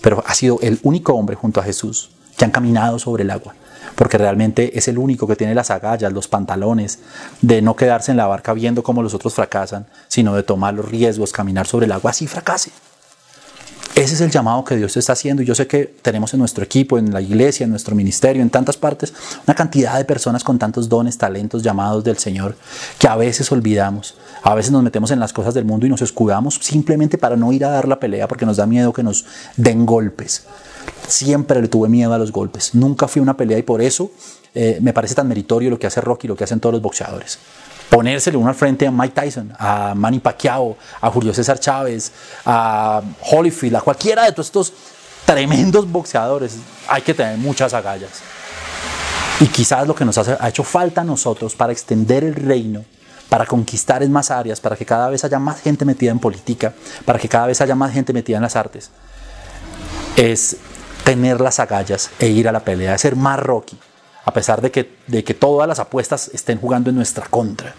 pero 0.00 0.22
ha 0.26 0.34
sido 0.34 0.58
el 0.62 0.78
único 0.82 1.12
hombre 1.14 1.36
junto 1.36 1.60
a 1.60 1.64
Jesús 1.64 2.10
que 2.40 2.46
han 2.46 2.50
caminado 2.50 2.98
sobre 2.98 3.22
el 3.22 3.30
agua 3.30 3.54
porque 3.94 4.16
realmente 4.16 4.78
es 4.78 4.88
el 4.88 4.96
único 4.96 5.26
que 5.26 5.36
tiene 5.36 5.54
las 5.54 5.70
agallas, 5.70 6.10
los 6.10 6.26
pantalones, 6.26 7.00
de 7.42 7.60
no 7.60 7.76
quedarse 7.76 8.10
en 8.10 8.16
la 8.16 8.26
barca 8.26 8.54
viendo 8.54 8.82
cómo 8.82 9.02
los 9.02 9.12
otros 9.12 9.34
fracasan, 9.34 9.84
sino 10.08 10.34
de 10.34 10.42
tomar 10.42 10.72
los 10.72 10.88
riesgos, 10.88 11.32
caminar 11.32 11.66
sobre 11.66 11.84
el 11.84 11.92
agua, 11.92 12.12
así 12.12 12.26
fracase. 12.26 12.70
Ese 13.94 14.14
es 14.14 14.22
el 14.22 14.30
llamado 14.30 14.64
que 14.64 14.76
Dios 14.76 14.96
está 14.96 15.12
haciendo 15.12 15.42
y 15.42 15.44
yo 15.44 15.54
sé 15.54 15.66
que 15.66 15.84
tenemos 15.84 16.32
en 16.32 16.40
nuestro 16.40 16.64
equipo, 16.64 16.96
en 16.96 17.12
la 17.12 17.20
iglesia, 17.20 17.64
en 17.64 17.70
nuestro 17.70 17.94
ministerio, 17.94 18.40
en 18.40 18.48
tantas 18.48 18.78
partes, 18.78 19.12
una 19.46 19.54
cantidad 19.54 19.98
de 19.98 20.06
personas 20.06 20.42
con 20.42 20.58
tantos 20.58 20.88
dones, 20.88 21.18
talentos, 21.18 21.62
llamados 21.62 22.02
del 22.02 22.16
Señor 22.16 22.56
que 22.98 23.06
a 23.06 23.16
veces 23.16 23.52
olvidamos, 23.52 24.14
a 24.42 24.54
veces 24.54 24.72
nos 24.72 24.82
metemos 24.82 25.10
en 25.10 25.20
las 25.20 25.34
cosas 25.34 25.52
del 25.52 25.66
mundo 25.66 25.84
y 25.84 25.90
nos 25.90 26.00
escudamos 26.00 26.54
simplemente 26.62 27.18
para 27.18 27.36
no 27.36 27.52
ir 27.52 27.66
a 27.66 27.68
dar 27.68 27.86
la 27.86 28.00
pelea 28.00 28.26
porque 28.26 28.46
nos 28.46 28.56
da 28.56 28.64
miedo 28.64 28.94
que 28.94 29.02
nos 29.02 29.26
den 29.58 29.84
golpes. 29.84 30.46
Siempre 31.06 31.60
le 31.60 31.68
tuve 31.68 31.88
miedo 31.88 32.12
a 32.12 32.18
los 32.18 32.32
golpes, 32.32 32.74
nunca 32.74 33.08
fui 33.08 33.20
a 33.20 33.22
una 33.22 33.36
pelea 33.36 33.58
y 33.58 33.62
por 33.62 33.82
eso 33.82 34.10
eh, 34.54 34.78
me 34.80 34.92
parece 34.92 35.14
tan 35.14 35.28
meritorio 35.28 35.70
lo 35.70 35.78
que 35.78 35.86
hace 35.86 36.00
Rocky, 36.00 36.28
lo 36.28 36.36
que 36.36 36.44
hacen 36.44 36.60
todos 36.60 36.74
los 36.74 36.82
boxeadores 36.82 37.38
ponérsele 37.90 38.36
uno 38.36 38.48
al 38.48 38.54
frente 38.54 38.86
a 38.86 38.90
Mike 38.90 39.20
Tyson, 39.20 39.52
a 39.58 39.94
Manny 39.94 40.20
Pacquiao, 40.20 40.76
a 41.00 41.10
Julio 41.10 41.34
César 41.34 41.58
Chávez, 41.58 42.12
a 42.46 43.02
Holyfield, 43.32 43.76
a 43.76 43.80
cualquiera 43.80 44.24
de 44.24 44.32
todos 44.32 44.46
estos 44.46 44.72
tremendos 45.26 45.90
boxeadores, 45.90 46.56
hay 46.88 47.02
que 47.02 47.12
tener 47.12 47.36
muchas 47.36 47.74
agallas. 47.74 48.10
Y 49.40 49.46
quizás 49.46 49.86
lo 49.86 49.94
que 49.94 50.04
nos 50.04 50.16
ha 50.18 50.48
hecho 50.48 50.62
falta 50.62 51.00
a 51.00 51.04
nosotros 51.04 51.54
para 51.54 51.72
extender 51.72 52.24
el 52.24 52.34
reino, 52.34 52.84
para 53.28 53.44
conquistar 53.44 54.02
en 54.02 54.12
más 54.12 54.30
áreas, 54.30 54.60
para 54.60 54.76
que 54.76 54.86
cada 54.86 55.08
vez 55.08 55.24
haya 55.24 55.38
más 55.38 55.60
gente 55.60 55.84
metida 55.84 56.10
en 56.10 56.18
política, 56.18 56.72
para 57.04 57.18
que 57.18 57.28
cada 57.28 57.46
vez 57.46 57.60
haya 57.60 57.74
más 57.74 57.92
gente 57.92 58.12
metida 58.12 58.36
en 58.36 58.42
las 58.42 58.56
artes, 58.56 58.90
es 60.16 60.56
tener 61.10 61.40
las 61.40 61.58
agallas 61.58 62.08
e 62.20 62.28
ir 62.28 62.46
a 62.46 62.52
la 62.52 62.60
pelea, 62.60 62.94
es 62.94 63.00
ser 63.00 63.16
más 63.16 63.40
Rocky 63.40 63.76
a 64.24 64.32
pesar 64.32 64.60
de 64.60 64.70
que, 64.70 64.88
de 65.08 65.24
que 65.24 65.34
todas 65.34 65.66
las 65.66 65.80
apuestas 65.80 66.30
estén 66.32 66.58
jugando 66.58 66.90
en 66.90 66.94
nuestra 66.94 67.26
contra, 67.26 67.74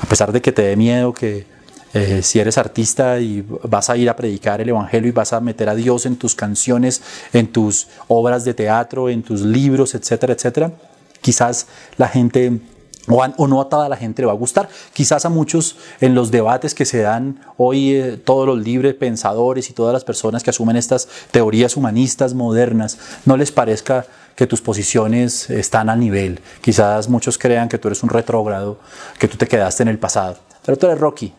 a 0.00 0.06
pesar 0.06 0.32
de 0.32 0.40
que 0.40 0.50
te 0.50 0.62
dé 0.62 0.74
miedo 0.74 1.12
que 1.12 1.44
eh, 1.92 2.22
si 2.22 2.38
eres 2.38 2.56
artista 2.56 3.18
y 3.18 3.44
vas 3.64 3.90
a 3.90 3.98
ir 3.98 4.08
a 4.08 4.16
predicar 4.16 4.62
el 4.62 4.70
Evangelio 4.70 5.10
y 5.10 5.12
vas 5.12 5.34
a 5.34 5.40
meter 5.40 5.68
a 5.68 5.74
Dios 5.74 6.06
en 6.06 6.16
tus 6.16 6.34
canciones, 6.34 7.02
en 7.34 7.48
tus 7.48 7.88
obras 8.08 8.46
de 8.46 8.54
teatro, 8.54 9.10
en 9.10 9.22
tus 9.22 9.42
libros, 9.42 9.94
etcétera, 9.94 10.32
etcétera, 10.32 10.72
quizás 11.20 11.66
la 11.98 12.08
gente 12.08 12.60
o, 13.08 13.46
no 13.46 13.60
a 13.60 13.68
toda 13.68 13.88
la 13.88 13.96
gente 13.96 14.22
le 14.22 14.26
va 14.26 14.32
a 14.32 14.36
gustar. 14.36 14.68
Quizás 14.92 15.24
a 15.24 15.28
muchos 15.28 15.76
en 16.00 16.14
los 16.14 16.30
debates 16.30 16.74
que 16.74 16.84
se 16.84 17.00
dan 17.00 17.40
hoy, 17.56 17.94
eh, 17.94 18.16
todos 18.16 18.46
los 18.46 18.58
libres 18.58 18.94
pensadores 18.94 19.70
y 19.70 19.72
todas 19.72 19.92
las 19.92 20.04
personas 20.04 20.42
que 20.42 20.50
asumen 20.50 20.76
estas 20.76 21.08
teorías 21.30 21.76
humanistas 21.76 22.34
modernas, 22.34 22.98
no 23.24 23.36
les 23.36 23.52
parezca 23.52 24.06
que 24.36 24.46
tus 24.46 24.60
posiciones 24.60 25.50
están 25.50 25.90
a 25.90 25.96
nivel. 25.96 26.40
Quizás 26.60 27.08
muchos 27.08 27.36
crean 27.36 27.68
que 27.68 27.78
tú 27.78 27.88
eres 27.88 28.02
un 28.02 28.08
retrógrado, 28.08 28.78
que 29.18 29.28
tú 29.28 29.36
te 29.36 29.46
quedaste 29.46 29.82
en 29.82 29.88
el 29.88 29.98
pasado. 29.98 30.38
Pero 30.64 30.78
tú 30.78 30.86
eres 30.86 30.98
Rocky, 30.98 31.32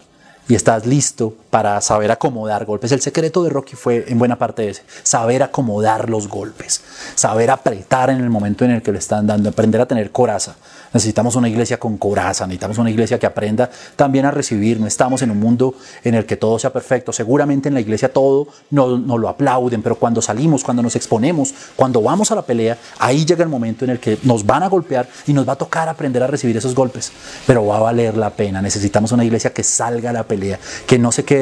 y 0.47 0.55
estás 0.55 0.85
listo 0.85 1.35
para 1.51 1.79
saber 1.81 2.09
acomodar 2.11 2.65
golpes. 2.65 2.91
El 2.93 3.01
secreto 3.01 3.43
de 3.43 3.49
Rocky 3.49 3.75
fue 3.75 4.05
en 4.07 4.17
buena 4.17 4.37
parte 4.37 4.67
ese, 4.67 4.83
saber 5.03 5.43
acomodar 5.43 6.09
los 6.09 6.27
golpes, 6.27 6.81
saber 7.13 7.51
apretar 7.51 8.09
en 8.09 8.21
el 8.21 8.29
momento 8.29 8.65
en 8.65 8.71
el 8.71 8.81
que 8.81 8.91
le 8.91 8.99
están 8.99 9.27
dando, 9.27 9.49
aprender 9.49 9.81
a 9.81 9.85
tener 9.85 10.11
coraza. 10.11 10.55
Necesitamos 10.93 11.35
una 11.35 11.47
iglesia 11.47 11.77
con 11.77 11.97
coraza, 11.97 12.47
necesitamos 12.47 12.77
una 12.77 12.89
iglesia 12.89 13.19
que 13.19 13.25
aprenda 13.25 13.69
también 13.95 14.25
a 14.25 14.31
recibir. 14.31 14.79
No 14.79 14.87
estamos 14.87 15.21
en 15.21 15.31
un 15.31 15.39
mundo 15.39 15.75
en 16.03 16.15
el 16.15 16.25
que 16.25 16.37
todo 16.37 16.57
sea 16.57 16.71
perfecto. 16.71 17.13
Seguramente 17.13 17.67
en 17.67 17.75
la 17.75 17.81
iglesia 17.81 18.11
todo 18.11 18.47
nos 18.71 18.99
no 19.01 19.17
lo 19.17 19.29
aplauden, 19.29 19.81
pero 19.81 19.95
cuando 19.95 20.21
salimos, 20.21 20.63
cuando 20.63 20.81
nos 20.81 20.95
exponemos, 20.95 21.53
cuando 21.75 22.01
vamos 22.01 22.31
a 22.31 22.35
la 22.35 22.41
pelea, 22.41 22.77
ahí 22.99 23.25
llega 23.25 23.43
el 23.43 23.49
momento 23.49 23.85
en 23.85 23.91
el 23.91 23.99
que 23.99 24.17
nos 24.23 24.45
van 24.45 24.63
a 24.63 24.67
golpear 24.67 25.07
y 25.27 25.33
nos 25.33 25.47
va 25.47 25.53
a 25.53 25.57
tocar 25.57 25.89
aprender 25.89 26.23
a 26.23 26.27
recibir 26.27 26.55
esos 26.55 26.73
golpes. 26.73 27.11
Pero 27.45 27.65
va 27.65 27.77
a 27.77 27.81
valer 27.81 28.15
la 28.15 28.29
pena. 28.29 28.61
Necesitamos 28.61 29.11
una 29.11 29.25
iglesia 29.25 29.53
que 29.53 29.63
salga 29.63 30.11
a 30.11 30.13
la 30.13 30.23
pelea 30.23 30.59
que 30.87 30.97
no 30.97 31.11
se 31.11 31.23
quede 31.23 31.40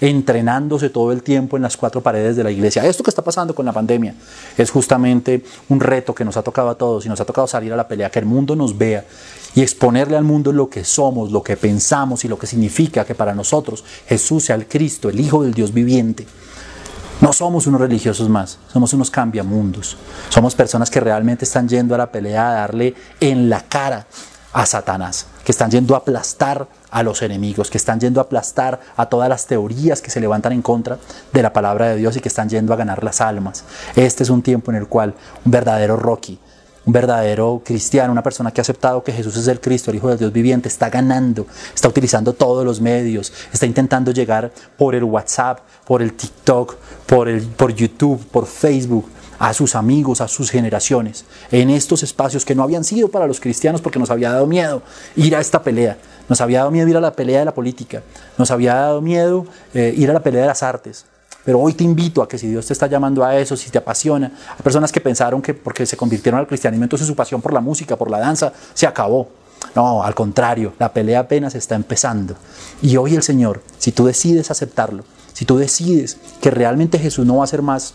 entrenándose 0.00 0.90
todo 0.90 1.12
el 1.12 1.22
tiempo 1.22 1.56
en 1.56 1.62
las 1.62 1.76
cuatro 1.76 2.00
paredes 2.00 2.36
de 2.36 2.44
la 2.44 2.50
iglesia. 2.50 2.84
Esto 2.86 3.02
que 3.02 3.10
está 3.10 3.22
pasando 3.22 3.54
con 3.54 3.66
la 3.66 3.72
pandemia 3.72 4.14
es 4.56 4.70
justamente 4.70 5.44
un 5.68 5.80
reto 5.80 6.14
que 6.14 6.24
nos 6.24 6.36
ha 6.36 6.42
tocado 6.42 6.70
a 6.70 6.74
todos 6.76 7.06
y 7.06 7.08
nos 7.08 7.20
ha 7.20 7.24
tocado 7.24 7.46
salir 7.46 7.72
a 7.72 7.76
la 7.76 7.88
pelea, 7.88 8.10
que 8.10 8.18
el 8.18 8.26
mundo 8.26 8.56
nos 8.56 8.76
vea 8.76 9.04
y 9.54 9.62
exponerle 9.62 10.16
al 10.16 10.24
mundo 10.24 10.52
lo 10.52 10.68
que 10.70 10.84
somos, 10.84 11.30
lo 11.30 11.42
que 11.42 11.56
pensamos 11.56 12.24
y 12.24 12.28
lo 12.28 12.38
que 12.38 12.46
significa 12.46 13.04
que 13.04 13.14
para 13.14 13.34
nosotros 13.34 13.84
Jesús 14.06 14.44
sea 14.44 14.56
el 14.56 14.66
Cristo, 14.66 15.08
el 15.08 15.20
Hijo 15.20 15.42
del 15.42 15.54
Dios 15.54 15.72
viviente. 15.72 16.26
No 17.20 17.34
somos 17.34 17.66
unos 17.66 17.82
religiosos 17.82 18.30
más, 18.30 18.58
somos 18.72 18.94
unos 18.94 19.10
cambiamundos. 19.10 19.96
Somos 20.30 20.54
personas 20.54 20.90
que 20.90 21.00
realmente 21.00 21.44
están 21.44 21.68
yendo 21.68 21.94
a 21.94 21.98
la 21.98 22.10
pelea 22.10 22.48
a 22.48 22.54
darle 22.54 22.94
en 23.20 23.50
la 23.50 23.60
cara 23.60 24.06
a 24.52 24.64
Satanás, 24.64 25.26
que 25.50 25.52
están 25.52 25.72
yendo 25.72 25.96
a 25.96 25.98
aplastar 25.98 26.68
a 26.92 27.02
los 27.02 27.22
enemigos, 27.22 27.70
que 27.70 27.76
están 27.76 27.98
yendo 27.98 28.20
a 28.20 28.22
aplastar 28.22 28.78
a 28.96 29.06
todas 29.06 29.28
las 29.28 29.48
teorías 29.48 30.00
que 30.00 30.08
se 30.08 30.20
levantan 30.20 30.52
en 30.52 30.62
contra 30.62 30.96
de 31.32 31.42
la 31.42 31.52
palabra 31.52 31.88
de 31.88 31.96
Dios 31.96 32.16
y 32.16 32.20
que 32.20 32.28
están 32.28 32.48
yendo 32.48 32.72
a 32.72 32.76
ganar 32.76 33.02
las 33.02 33.20
almas. 33.20 33.64
Este 33.96 34.22
es 34.22 34.30
un 34.30 34.42
tiempo 34.42 34.70
en 34.70 34.76
el 34.76 34.86
cual 34.86 35.12
un 35.44 35.50
verdadero 35.50 35.96
Rocky, 35.96 36.38
un 36.86 36.92
verdadero 36.92 37.62
cristiano, 37.64 38.12
una 38.12 38.22
persona 38.22 38.52
que 38.52 38.60
ha 38.60 38.62
aceptado 38.62 39.02
que 39.02 39.10
Jesús 39.10 39.36
es 39.38 39.48
el 39.48 39.60
Cristo, 39.60 39.90
el 39.90 39.96
Hijo 39.96 40.08
del 40.08 40.18
Dios 40.18 40.32
viviente, 40.32 40.68
está 40.68 40.88
ganando, 40.88 41.48
está 41.74 41.88
utilizando 41.88 42.32
todos 42.32 42.64
los 42.64 42.80
medios, 42.80 43.32
está 43.52 43.66
intentando 43.66 44.12
llegar 44.12 44.52
por 44.78 44.94
el 44.94 45.02
WhatsApp, 45.02 45.58
por 45.84 46.00
el 46.00 46.12
TikTok, 46.12 46.76
por, 47.06 47.28
el, 47.28 47.42
por 47.42 47.74
YouTube, 47.74 48.24
por 48.26 48.46
Facebook, 48.46 49.08
a 49.40 49.54
sus 49.54 49.74
amigos, 49.74 50.20
a 50.20 50.28
sus 50.28 50.50
generaciones, 50.50 51.24
en 51.50 51.70
estos 51.70 52.02
espacios 52.02 52.44
que 52.44 52.54
no 52.54 52.62
habían 52.62 52.84
sido 52.84 53.08
para 53.08 53.26
los 53.26 53.40
cristianos 53.40 53.80
porque 53.80 53.98
nos 53.98 54.10
había 54.10 54.30
dado 54.30 54.46
miedo 54.46 54.82
ir 55.16 55.34
a 55.34 55.40
esta 55.40 55.62
pelea, 55.62 55.96
nos 56.28 56.42
había 56.42 56.58
dado 56.58 56.70
miedo 56.70 56.86
ir 56.86 56.96
a 56.98 57.00
la 57.00 57.12
pelea 57.12 57.38
de 57.38 57.46
la 57.46 57.54
política, 57.54 58.02
nos 58.36 58.50
había 58.50 58.74
dado 58.74 59.00
miedo 59.00 59.46
eh, 59.72 59.94
ir 59.96 60.10
a 60.10 60.12
la 60.12 60.20
pelea 60.20 60.42
de 60.42 60.48
las 60.48 60.62
artes. 60.62 61.06
Pero 61.42 61.58
hoy 61.58 61.72
te 61.72 61.82
invito 61.82 62.22
a 62.22 62.28
que 62.28 62.36
si 62.36 62.48
Dios 62.48 62.66
te 62.66 62.74
está 62.74 62.86
llamando 62.86 63.24
a 63.24 63.34
eso, 63.34 63.56
si 63.56 63.70
te 63.70 63.78
apasiona, 63.78 64.30
a 64.58 64.62
personas 64.62 64.92
que 64.92 65.00
pensaron 65.00 65.40
que 65.40 65.54
porque 65.54 65.86
se 65.86 65.96
convirtieron 65.96 66.38
al 66.38 66.46
cristianismo, 66.46 66.84
entonces 66.84 67.08
su 67.08 67.16
pasión 67.16 67.40
por 67.40 67.54
la 67.54 67.60
música, 67.60 67.96
por 67.96 68.10
la 68.10 68.18
danza, 68.18 68.52
se 68.74 68.86
acabó. 68.86 69.30
No, 69.74 70.02
al 70.02 70.14
contrario, 70.14 70.74
la 70.78 70.92
pelea 70.92 71.20
apenas 71.20 71.54
está 71.54 71.76
empezando. 71.76 72.34
Y 72.82 72.98
hoy 72.98 73.14
el 73.14 73.22
Señor, 73.22 73.62
si 73.78 73.90
tú 73.90 74.04
decides 74.04 74.50
aceptarlo, 74.50 75.04
si 75.32 75.46
tú 75.46 75.56
decides 75.56 76.18
que 76.42 76.50
realmente 76.50 76.98
Jesús 76.98 77.24
no 77.24 77.38
va 77.38 77.44
a 77.44 77.46
ser 77.46 77.62
más 77.62 77.94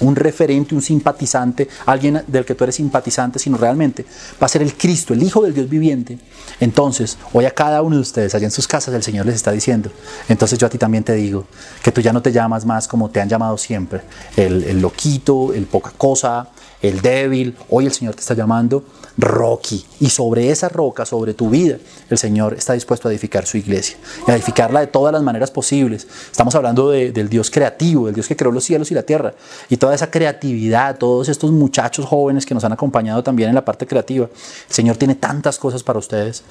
un 0.00 0.16
referente, 0.16 0.74
un 0.74 0.82
simpatizante, 0.82 1.68
alguien 1.86 2.22
del 2.26 2.44
que 2.44 2.54
tú 2.54 2.64
eres 2.64 2.76
simpatizante, 2.76 3.38
sino 3.38 3.56
realmente 3.56 4.04
va 4.42 4.46
a 4.46 4.48
ser 4.48 4.62
el 4.62 4.74
Cristo, 4.74 5.14
el 5.14 5.22
Hijo 5.22 5.42
del 5.42 5.54
Dios 5.54 5.68
viviente. 5.68 6.18
Entonces, 6.60 7.18
hoy 7.32 7.44
a 7.44 7.50
cada 7.50 7.82
uno 7.82 7.96
de 7.96 8.02
ustedes 8.02 8.34
allá 8.34 8.46
en 8.46 8.50
sus 8.50 8.66
casas 8.66 8.94
el 8.94 9.02
Señor 9.02 9.26
les 9.26 9.36
está 9.36 9.52
diciendo, 9.52 9.90
entonces 10.28 10.58
yo 10.58 10.66
a 10.66 10.70
ti 10.70 10.78
también 10.78 11.04
te 11.04 11.14
digo, 11.14 11.46
que 11.82 11.92
tú 11.92 12.00
ya 12.00 12.12
no 12.12 12.22
te 12.22 12.32
llamas 12.32 12.64
más 12.64 12.88
como 12.88 13.10
te 13.10 13.20
han 13.20 13.28
llamado 13.28 13.56
siempre, 13.58 14.02
el, 14.36 14.80
loquito, 14.80 15.52
el 15.52 15.66
poca 15.66 15.92
cosa, 15.96 16.48
el 16.82 17.00
débil, 17.00 17.56
hoy 17.70 17.86
el 17.86 17.92
Señor 17.92 18.14
te 18.14 18.20
está 18.20 18.34
llamando 18.34 18.84
Rocky. 19.16 19.84
Y 20.00 20.10
sobre 20.10 20.50
esa 20.50 20.68
roca, 20.68 21.06
sobre 21.06 21.34
tu 21.34 21.48
vida, 21.48 21.78
el 22.10 22.18
Señor 22.18 22.54
está 22.54 22.72
dispuesto 22.74 23.08
a 23.08 23.10
edificar 23.10 23.46
su 23.46 23.56
iglesia. 23.56 23.96
Y 24.26 24.30
a 24.30 24.34
edificarla 24.34 24.80
de 24.80 24.88
todas 24.88 25.12
las 25.12 25.22
maneras 25.22 25.50
posibles. 25.50 26.06
Estamos 26.30 26.54
hablando 26.54 26.90
del 26.90 27.28
Dios 27.28 27.50
creativo, 27.50 28.06
del 28.06 28.14
Dios 28.14 28.28
que 28.28 28.36
creó 28.36 28.52
los 28.52 28.64
cielos 28.64 28.90
y 28.90 28.94
la 28.94 29.02
tierra. 29.02 29.34
Y 29.68 29.76
toda 29.84 29.94
esa 29.94 30.10
creatividad, 30.10 30.96
todos 30.96 31.28
estos 31.28 31.52
muchachos 31.52 32.06
jóvenes 32.06 32.46
que 32.46 32.54
nos 32.54 32.64
han 32.64 32.72
acompañado 32.72 33.22
también 33.22 33.50
en 33.50 33.54
la 33.54 33.66
parte 33.66 33.86
creativa. 33.86 34.30
El 34.32 34.74
Señor 34.74 34.96
tiene 34.96 35.14
tantas 35.14 35.58
cosas 35.58 35.82
para 35.82 35.98
ustedes. 35.98 36.42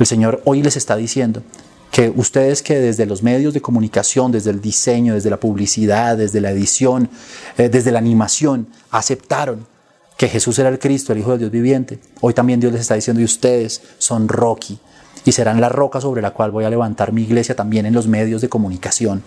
El 0.00 0.06
Señor 0.06 0.42
hoy 0.44 0.60
les 0.60 0.76
está 0.76 0.96
diciendo, 0.96 1.40
que 1.92 2.12
ustedes 2.12 2.62
que 2.62 2.80
desde 2.80 3.06
los 3.06 3.22
medios 3.22 3.54
de 3.54 3.62
comunicación, 3.62 4.32
desde 4.32 4.50
el 4.50 4.60
diseño, 4.60 5.14
desde 5.14 5.30
la 5.30 5.36
publicidad, 5.36 6.16
desde 6.16 6.40
la 6.40 6.50
edición, 6.50 7.08
eh, 7.58 7.68
desde 7.68 7.92
la 7.92 8.00
animación, 8.00 8.66
aceptaron 8.90 9.68
que 10.16 10.26
Jesús 10.26 10.58
era 10.58 10.68
el 10.68 10.80
Cristo, 10.80 11.12
el 11.12 11.20
Hijo 11.20 11.30
de 11.30 11.38
Dios 11.38 11.52
viviente. 11.52 12.00
Hoy 12.20 12.34
también 12.34 12.58
Dios 12.58 12.72
les 12.72 12.80
está 12.80 12.96
diciendo, 12.96 13.20
y 13.20 13.24
ustedes 13.24 13.82
son 13.98 14.26
Rocky, 14.26 14.80
y 15.24 15.30
serán 15.30 15.60
la 15.60 15.68
roca 15.68 16.00
sobre 16.00 16.22
la 16.22 16.32
cual 16.32 16.50
voy 16.50 16.64
a 16.64 16.70
levantar 16.70 17.12
mi 17.12 17.22
iglesia 17.22 17.54
también 17.54 17.86
en 17.86 17.94
los 17.94 18.08
medios 18.08 18.40
de 18.40 18.48
comunicación. 18.48 19.22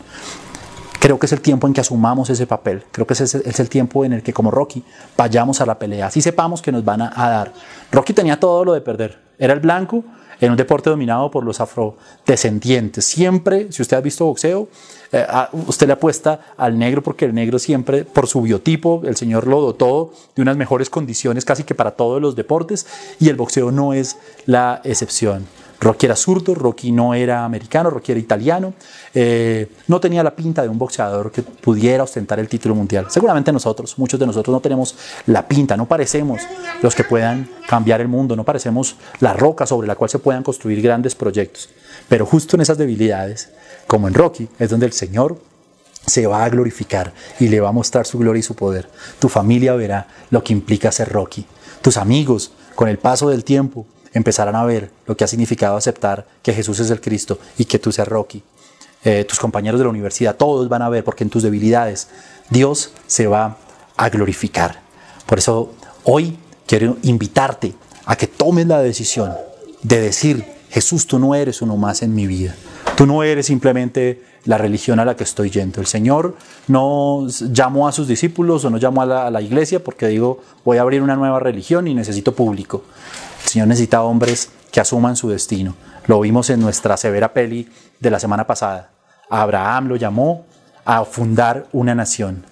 Creo 1.04 1.20
que 1.20 1.26
es 1.26 1.34
el 1.34 1.42
tiempo 1.42 1.68
en 1.68 1.74
que 1.74 1.82
asumamos 1.82 2.30
ese 2.30 2.48
papel. 2.48 2.82
Creo 2.90 3.06
que 3.06 3.12
es 3.12 3.60
el 3.60 3.68
tiempo 3.68 4.06
en 4.06 4.14
el 4.14 4.24
que 4.24 4.32
como 4.32 4.52
Rocky 4.52 4.82
vayamos 5.18 5.60
a 5.60 5.66
la 5.66 5.78
pelea. 5.78 6.06
Así 6.08 6.22
sepamos 6.22 6.62
que 6.62 6.72
nos 6.72 6.86
van 6.86 7.02
a, 7.02 7.12
a 7.14 7.30
dar. 7.30 7.54
Rocky 7.92 8.14
tenía 8.14 8.40
todo 8.40 8.64
lo 8.64 8.72
de 8.72 8.80
perder. 8.80 9.20
Era 9.38 9.52
el 9.52 9.60
blanco, 9.60 10.02
en 10.40 10.52
un 10.52 10.58
deporte 10.58 10.90
dominado 10.90 11.30
por 11.30 11.44
los 11.44 11.60
afrodescendientes. 11.60 13.04
Siempre, 13.04 13.72
si 13.72 13.82
usted 13.82 13.98
ha 13.98 14.02
visto 14.02 14.26
boxeo, 14.26 14.70
eh, 15.12 15.26
usted 15.68 15.88
le 15.88 15.94
apuesta 15.94 16.40
al 16.58 16.78
negro 16.78 17.02
porque 17.02 17.26
el 17.26 17.34
negro 17.34 17.60
siempre, 17.60 18.06
por 18.06 18.28
su 18.28 18.42
biotipo, 18.42 19.02
el 19.06 19.16
Señor 19.16 19.48
lo 19.48 19.62
dotó 19.62 20.14
de 20.36 20.42
unas 20.42 20.58
mejores 20.58 20.90
condiciones 20.90 21.46
casi 21.46 21.64
que 21.64 21.76
para 21.76 21.92
todos 21.92 22.22
los 22.22 22.36
deportes 22.36 22.88
y 23.20 23.30
el 23.30 23.36
boxeo 23.36 23.72
no 23.72 23.94
es 23.94 24.18
la 24.46 24.82
excepción. 24.84 25.48
Rocky 25.84 26.06
era 26.06 26.16
zurdo, 26.16 26.56
Rocky 26.56 26.92
no 26.92 27.14
era 27.14 27.44
americano, 27.44 27.90
Rocky 27.90 28.14
era 28.14 28.20
italiano, 28.20 28.74
eh, 29.14 29.70
no 29.88 30.00
tenía 30.00 30.24
la 30.24 30.36
pinta 30.36 30.62
de 30.62 30.70
un 30.70 30.78
boxeador 30.78 31.32
que 31.32 31.42
pudiera 31.42 32.04
ostentar 32.04 32.40
el 32.40 32.48
título 32.48 32.74
mundial. 32.74 33.08
Seguramente 33.10 33.52
nosotros, 33.52 34.00
muchos 34.00 34.20
de 34.20 34.26
nosotros 34.26 34.54
no 34.54 34.62
tenemos 34.62 34.96
la 35.28 35.48
pinta, 35.48 35.76
no 35.76 35.86
parecemos 35.86 36.42
los 36.82 36.96
que 36.96 37.04
puedan 37.04 37.50
cambiar 37.68 38.00
el 38.00 38.08
mundo, 38.08 38.36
no 38.36 38.46
parecemos 38.46 38.96
la 39.20 39.34
roca 39.34 39.66
sobre 39.66 39.88
la 39.88 39.96
cual 39.96 40.10
se 40.10 40.20
puedan 40.20 40.42
construir 40.42 40.82
grandes 40.82 41.16
proyectos. 41.16 41.70
Pero 42.08 42.26
justo 42.26 42.56
en 42.56 42.62
esas 42.62 42.78
debilidades, 42.78 43.50
como 43.86 44.08
en 44.08 44.14
Rocky, 44.14 44.48
es 44.60 44.70
donde 44.70 44.86
el 44.86 44.94
Señor 44.94 45.38
se 46.06 46.28
va 46.28 46.44
a 46.44 46.50
glorificar 46.50 47.14
y 47.40 47.48
le 47.48 47.60
va 47.60 47.70
a 47.70 47.74
mostrar 47.74 48.06
su 48.06 48.20
gloria 48.20 48.40
y 48.40 48.44
su 48.44 48.56
poder. 48.56 48.90
Tu 49.20 49.30
familia 49.30 49.74
verá 49.74 50.08
lo 50.30 50.44
que 50.44 50.54
implica 50.54 50.92
ser 50.92 51.10
Rocky. 51.10 51.46
Tus 51.82 51.98
amigos, 51.98 52.54
con 52.76 52.88
el 52.88 52.98
paso 52.98 53.30
del 53.30 53.44
tiempo, 53.44 53.86
empezarán 54.14 54.56
a 54.56 54.64
ver 54.64 54.92
lo 55.06 55.18
que 55.18 55.24
ha 55.24 55.28
significado 55.28 55.76
aceptar 55.76 56.28
que 56.42 56.54
Jesús 56.54 56.80
es 56.80 56.90
el 56.90 57.02
Cristo 57.02 57.40
y 57.58 57.66
que 57.66 57.80
tú 57.80 57.92
seas 57.92 58.08
Rocky. 58.08 58.44
Eh, 59.04 59.26
tus 59.26 59.40
compañeros 59.40 59.80
de 59.80 59.84
la 59.84 59.90
universidad, 59.90 60.36
todos 60.36 60.70
van 60.70 60.82
a 60.82 60.90
ver, 60.90 61.04
porque 61.04 61.24
en 61.24 61.30
tus 61.30 61.44
debilidades 61.44 62.08
Dios 62.50 62.94
se 63.06 63.28
va 63.28 63.58
a 63.98 64.10
glorificar. 64.10 64.80
Por 65.26 65.40
eso 65.40 65.74
hoy 66.06 66.38
quiero 66.66 66.98
invitarte 67.04 67.74
a 68.06 68.16
que 68.16 68.28
tomes 68.28 68.68
la 68.68 68.82
decisión 68.82 69.34
de 69.82 70.00
decir, 70.00 70.46
Jesús, 70.70 71.06
tú 71.06 71.20
no 71.20 71.36
eres 71.36 71.62
uno 71.62 71.76
más 71.76 72.02
en 72.02 72.16
mi 72.16 72.28
vida. 72.28 72.56
Tú 72.96 73.06
no 73.06 73.24
eres 73.24 73.48
simplemente 73.48 74.22
la 74.46 74.58
religión 74.58 75.00
a 75.00 75.06
la 75.06 75.16
que 75.16 75.24
estoy 75.24 75.50
yendo. 75.50 75.82
El 75.82 75.88
Señor 75.88 76.36
no 76.68 77.28
llamó 77.28 77.88
a 77.88 77.92
sus 77.92 78.08
discípulos 78.08 78.64
o 78.66 78.70
no 78.70 78.78
llamó 78.78 79.02
a 79.02 79.06
la, 79.06 79.28
a 79.28 79.32
la 79.32 79.42
iglesia 79.42 79.84
porque 79.84 80.08
digo, 80.08 80.42
voy 80.64 80.78
a 80.78 80.82
abrir 80.82 81.02
una 81.02 81.16
nueva 81.16 81.40
religión 81.40 81.88
y 81.88 81.94
necesito 81.94 82.34
público. 82.34 82.84
El 83.44 83.50
Señor 83.50 83.68
necesita 83.68 84.02
hombres 84.02 84.50
que 84.72 84.80
asuman 84.80 85.16
su 85.16 85.30
destino. 85.30 85.76
Lo 86.08 86.20
vimos 86.20 86.50
en 86.50 86.60
nuestra 86.60 86.98
severa 86.98 87.34
peli 87.34 87.70
de 88.00 88.10
la 88.10 88.20
semana 88.20 88.48
pasada. 88.48 88.90
Abraham 89.30 89.88
lo 89.88 89.96
llamó 89.96 90.46
a 90.86 91.06
fundar 91.06 91.68
una 91.72 91.96
nación. 91.96 92.44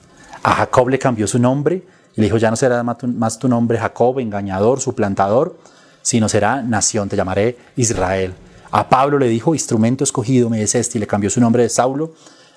A 0.44 0.56
Jacob 0.56 0.90
le 0.90 1.00
cambió 1.00 1.28
su 1.28 1.40
nombre 1.40 1.84
y 2.16 2.22
le 2.22 2.28
dijo, 2.28 2.38
ya 2.38 2.50
no 2.50 2.56
será 2.56 2.84
más 2.84 3.40
tu 3.40 3.48
nombre 3.48 3.78
Jacob, 3.78 4.20
engañador, 4.20 4.80
suplantador, 4.80 5.58
sino 6.02 6.30
será 6.30 6.62
nación, 6.62 7.10
te 7.10 7.16
llamaré 7.16 7.58
Israel. 7.76 8.34
A 8.72 8.88
Pablo 8.88 9.20
le 9.20 9.28
dijo, 9.28 9.54
instrumento 9.54 10.04
escogido 10.04 10.50
me 10.50 10.62
es 10.62 10.76
este, 10.76 10.98
y 10.98 11.02
le 11.02 11.08
cambió 11.08 11.30
su 11.30 11.42
nombre 11.42 11.64
de 11.64 11.70
Saulo 11.70 12.14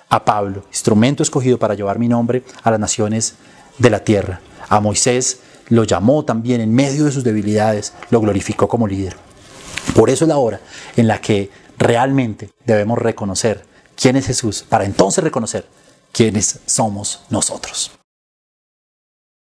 a 0.08 0.24
Pablo, 0.24 0.64
instrumento 0.68 1.22
escogido 1.22 1.58
para 1.58 1.74
llevar 1.74 1.98
mi 1.98 2.08
nombre 2.08 2.44
a 2.62 2.70
las 2.70 2.80
naciones 2.80 3.34
de 3.78 3.90
la 3.90 4.00
tierra. 4.00 4.40
A 4.68 4.80
Moisés 4.80 5.40
lo 5.68 5.84
llamó 5.84 6.24
también 6.24 6.60
en 6.60 6.74
medio 6.74 7.04
de 7.04 7.12
sus 7.12 7.24
debilidades, 7.24 7.92
lo 8.10 8.20
glorificó 8.20 8.68
como 8.68 8.86
líder. 8.86 9.16
Por 9.94 10.10
eso 10.10 10.24
es 10.24 10.28
la 10.28 10.38
hora 10.38 10.60
en 10.96 11.08
la 11.08 11.20
que 11.20 11.50
realmente 11.78 12.50
debemos 12.64 12.98
reconocer 12.98 13.64
quién 13.96 14.16
es 14.16 14.26
Jesús, 14.26 14.64
para 14.68 14.84
entonces 14.84 15.22
reconocer 15.22 15.66
quiénes 16.12 16.60
somos 16.66 17.22
nosotros. 17.30 17.90